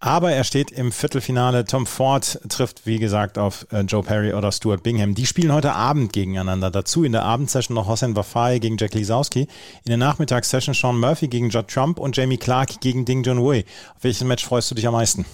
Aber 0.01 0.31
er 0.31 0.45
steht 0.45 0.71
im 0.71 0.93
Viertelfinale. 0.93 1.65
Tom 1.65 1.85
Ford 1.85 2.39
trifft, 2.47 2.85
wie 2.85 2.99
gesagt, 2.99 3.37
auf 3.37 3.67
äh, 3.71 3.81
Joe 3.81 4.01
Perry 4.01 4.33
oder 4.33 4.53
Stuart 4.53 4.81
Bingham. 4.81 5.13
Die 5.13 5.25
spielen 5.25 5.51
heute 5.51 5.73
Abend 5.73 6.13
gegeneinander. 6.13 6.71
Dazu 6.71 7.03
in 7.03 7.11
der 7.11 7.23
Abendsession 7.23 7.75
noch 7.75 7.89
Hossein 7.89 8.15
Wafai 8.15 8.59
gegen 8.59 8.77
Jack 8.77 8.93
Lisowski. 8.93 9.41
In 9.41 9.49
der 9.87 9.97
Nachmittagssession 9.97 10.73
Sean 10.73 10.97
Murphy 10.97 11.27
gegen 11.27 11.49
Judd 11.49 11.67
Trump 11.67 11.99
und 11.99 12.15
Jamie 12.15 12.37
Clark 12.37 12.79
gegen 12.79 13.03
Ding 13.03 13.23
Junhui. 13.23 13.65
Auf 13.93 14.03
welches 14.05 14.23
Match 14.23 14.45
freust 14.45 14.71
du 14.71 14.75
dich 14.75 14.87
am 14.87 14.93
meisten? 14.93 15.25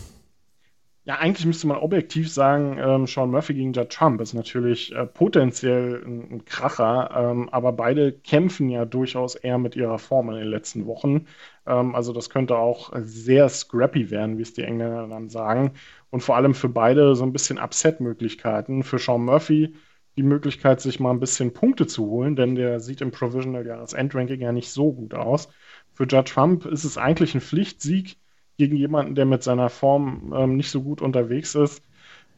Ja, 1.08 1.20
eigentlich 1.20 1.46
müsste 1.46 1.68
man 1.68 1.78
objektiv 1.78 2.32
sagen, 2.32 2.80
ähm, 2.80 3.06
Sean 3.06 3.30
Murphy 3.30 3.54
gegen 3.54 3.74
Judd 3.74 3.92
Trump 3.92 4.20
ist 4.22 4.34
natürlich 4.34 4.92
äh, 4.96 5.06
potenziell 5.06 6.02
ein, 6.04 6.32
ein 6.32 6.46
Kracher, 6.46 7.12
ähm, 7.16 7.48
aber 7.50 7.74
beide 7.74 8.12
kämpfen 8.12 8.70
ja 8.70 8.86
durchaus 8.86 9.36
eher 9.36 9.60
mit 9.60 9.76
ihrer 9.76 10.00
Form 10.00 10.30
in 10.32 10.36
den 10.38 10.48
letzten 10.48 10.88
Wochen. 10.88 11.28
Ähm, 11.68 11.94
also 11.94 12.12
das 12.12 12.32
könnte 12.32 12.58
auch 12.58 12.92
sehr 13.02 13.50
scrappy 13.50 14.10
werden, 14.10 14.40
wie 14.40 14.42
es 14.42 14.54
die 14.54 14.64
Engländer 14.64 15.08
dann 15.08 15.30
sagen. 15.30 15.74
Und 16.10 16.22
vor 16.22 16.38
allem 16.38 16.56
für 16.56 16.70
beide 16.70 17.16
so 17.16 17.24
ein 17.24 17.34
bisschen 17.34 17.60
Upset-Möglichkeiten. 17.60 18.82
Für 18.82 18.98
Sean 18.98 19.26
Murphy 19.26 19.76
die 20.18 20.24
Möglichkeit, 20.24 20.82
sich 20.82 21.00
mal 21.00 21.12
ein 21.12 21.20
bisschen 21.20 21.54
Punkte 21.54 21.86
zu 21.86 22.06
holen, 22.08 22.36
denn 22.36 22.56
der 22.56 22.80
sieht 22.80 23.02
im 23.02 23.12
Provisional 23.12 23.66
Jahresendranking 23.66 24.42
ja 24.42 24.52
nicht 24.52 24.70
so 24.72 24.92
gut 24.94 25.14
aus. 25.14 25.50
Für 25.94 26.06
Judd 26.08 26.28
Trump 26.30 26.66
ist 26.66 26.84
es 26.84 26.98
eigentlich 26.98 27.36
ein 27.36 27.42
Pflichtsieg 27.42 28.18
gegen 28.58 28.76
jemanden, 28.76 29.16
der 29.16 29.26
mit 29.26 29.44
seiner 29.44 29.70
Form 29.70 30.34
ähm, 30.36 30.58
nicht 30.58 30.72
so 30.72 30.82
gut 30.82 31.02
unterwegs 31.02 31.56
ist. 31.56 31.84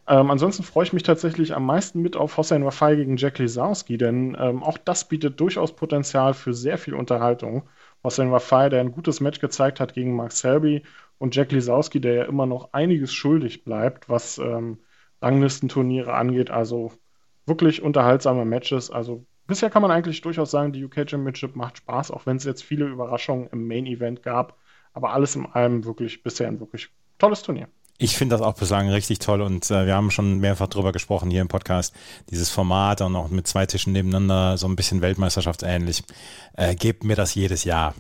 Ähm, 0.08 0.32
ansonsten 0.32 0.64
freue 0.64 0.86
ich 0.86 0.94
mich 0.94 1.04
tatsächlich 1.04 1.54
am 1.54 1.66
meisten 1.66 2.02
mit 2.02 2.16
auf 2.16 2.38
Hossein 2.38 2.64
Wafai 2.64 2.96
gegen 2.96 3.18
Jack 3.18 3.40
Lisowski, 3.40 3.98
denn 3.98 4.38
ähm, 4.40 4.64
auch 4.64 4.78
das 4.78 5.08
bietet 5.08 5.40
durchaus 5.40 5.76
Potenzial 5.76 6.34
für 6.34 6.54
sehr 6.54 6.78
viel 6.78 6.94
Unterhaltung. 6.94 7.64
Hossein 8.04 8.32
Wafai, 8.32 8.70
der 8.70 8.80
ein 8.80 8.94
gutes 8.94 9.20
Match 9.20 9.40
gezeigt 9.40 9.80
hat 9.82 9.94
gegen 9.94 10.16
Mark 10.16 10.32
Selby 10.32 10.84
und 11.18 11.36
Jack 11.36 11.52
Lisowski, 11.52 12.00
der 12.00 12.14
ja 12.14 12.24
immer 12.24 12.46
noch 12.46 12.74
einiges 12.74 13.14
schuldig 13.14 13.66
bleibt, 13.66 14.08
was 14.08 14.38
ähm, 14.38 14.80
Ranglistenturniere 15.22 16.14
angeht. 16.14 16.52
Also 16.52 16.94
wirklich 17.46 17.82
unterhaltsame 17.82 18.46
Matches. 18.46 18.90
Also 18.92 19.26
bisher 19.46 19.70
kann 19.70 19.82
man 19.82 19.92
eigentlich 19.92 20.22
durchaus 20.22 20.52
sagen, 20.52 20.72
die 20.74 20.86
UK 20.86 21.10
Championship 21.10 21.56
macht 21.56 21.78
Spaß, 21.78 22.12
auch 22.12 22.26
wenn 22.26 22.38
es 22.38 22.46
jetzt 22.46 22.64
viele 22.64 22.86
Überraschungen 22.86 23.50
im 23.52 23.68
Main 23.68 23.86
Event 23.86 24.24
gab. 24.24 24.58
Aber 24.98 25.14
alles 25.14 25.36
in 25.36 25.46
allem 25.46 25.86
wirklich 25.86 26.24
bisher 26.24 26.48
ein 26.48 26.60
wirklich 26.60 26.90
tolles 27.20 27.44
Turnier. 27.44 27.68
Ich 28.00 28.18
finde 28.18 28.36
das 28.36 28.44
auch 28.44 28.56
bislang 28.56 28.90
richtig 28.90 29.20
toll 29.20 29.42
und 29.42 29.70
äh, 29.70 29.86
wir 29.86 29.94
haben 29.94 30.10
schon 30.10 30.40
mehrfach 30.40 30.66
drüber 30.66 30.92
gesprochen 30.92 31.30
hier 31.30 31.42
im 31.42 31.50
Podcast. 31.50 31.94
Dieses 32.32 32.50
Format 32.50 33.02
und 33.02 33.16
auch 33.16 33.30
mit 33.30 33.46
zwei 33.46 33.68
Tischen 33.68 33.94
nebeneinander, 33.94 34.58
so 34.58 34.68
ein 34.68 34.76
bisschen 34.76 35.02
Weltmeisterschaftsähnlich. 35.02 36.04
Äh, 36.54 36.74
gebt 36.74 37.04
mir 37.04 37.16
das 37.16 37.36
jedes 37.36 37.64
Jahr. 37.64 37.94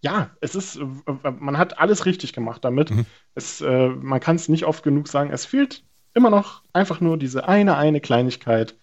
Ja, 0.00 0.30
es 0.40 0.56
ist, 0.56 0.78
äh, 0.78 1.30
man 1.38 1.58
hat 1.58 1.78
alles 1.78 2.06
richtig 2.06 2.32
gemacht 2.32 2.64
damit. 2.64 2.90
Mhm. 2.90 3.06
Es, 3.36 3.60
äh, 3.60 3.88
man 3.88 4.18
kann 4.18 4.34
es 4.34 4.48
nicht 4.48 4.64
oft 4.64 4.82
genug 4.82 5.06
sagen. 5.06 5.30
Es 5.30 5.44
fehlt 5.44 5.84
immer 6.12 6.30
noch 6.30 6.64
einfach 6.72 7.00
nur 7.00 7.18
diese 7.18 7.46
eine, 7.46 7.76
eine 7.76 8.00
Kleinigkeit. 8.00 8.76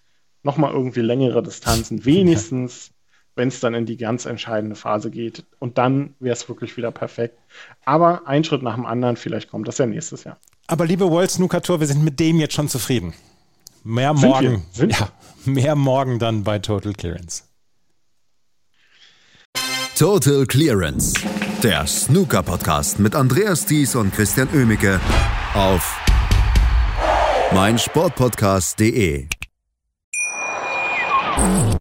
Nochmal 0.44 0.72
irgendwie 0.72 1.02
längere 1.02 1.44
Distanzen, 1.44 2.06
wenigstens 2.06 2.92
wenn 3.38 3.48
es 3.50 3.60
dann 3.60 3.74
in 3.74 3.86
die 3.86 3.98
ganz 3.98 4.26
entscheidende 4.26 4.76
Phase 4.76 5.12
geht. 5.12 5.46
Und 5.60 5.78
dann 5.78 6.16
wäre 6.20 6.34
es 6.34 6.50
wirklich 6.50 6.76
wieder 6.76 6.92
perfekt. 6.92 7.38
Aber 7.86 8.28
ein 8.28 8.44
Schritt 8.44 8.64
nach 8.64 8.76
dem 8.76 8.86
anderen, 8.86 9.16
vielleicht 9.16 9.50
kommt 9.50 9.68
das 9.68 9.78
ja 9.78 9.86
nächstes 9.86 10.24
Jahr. 10.24 10.38
Aber 10.68 10.86
liebe 10.86 11.10
World 11.10 11.32
Snooker 11.32 11.62
Tour, 11.62 11.80
wir 11.80 11.88
sind 11.88 12.04
mit 12.04 12.20
dem 12.20 12.40
jetzt 12.40 12.54
schon 12.54 12.68
zufrieden. 12.68 13.14
Mehr 13.84 14.16
sind 14.18 14.30
morgen. 14.30 14.66
Wir? 14.74 14.90
Ja, 14.90 15.10
mehr 15.46 15.76
morgen 15.76 16.20
dann 16.20 16.44
bei 16.44 16.60
Total 16.60 16.94
Clearance. 16.94 17.44
Total 19.98 20.46
Clearance. 20.46 21.14
Der 21.64 21.88
Snooker 21.88 22.44
Podcast 22.44 23.00
mit 23.00 23.16
Andreas 23.16 23.66
Thies 23.66 23.96
und 23.96 24.14
Christian 24.14 24.48
Ömicke 24.54 25.00
auf 25.56 26.00
meinsportpodcast.de. 27.54 29.28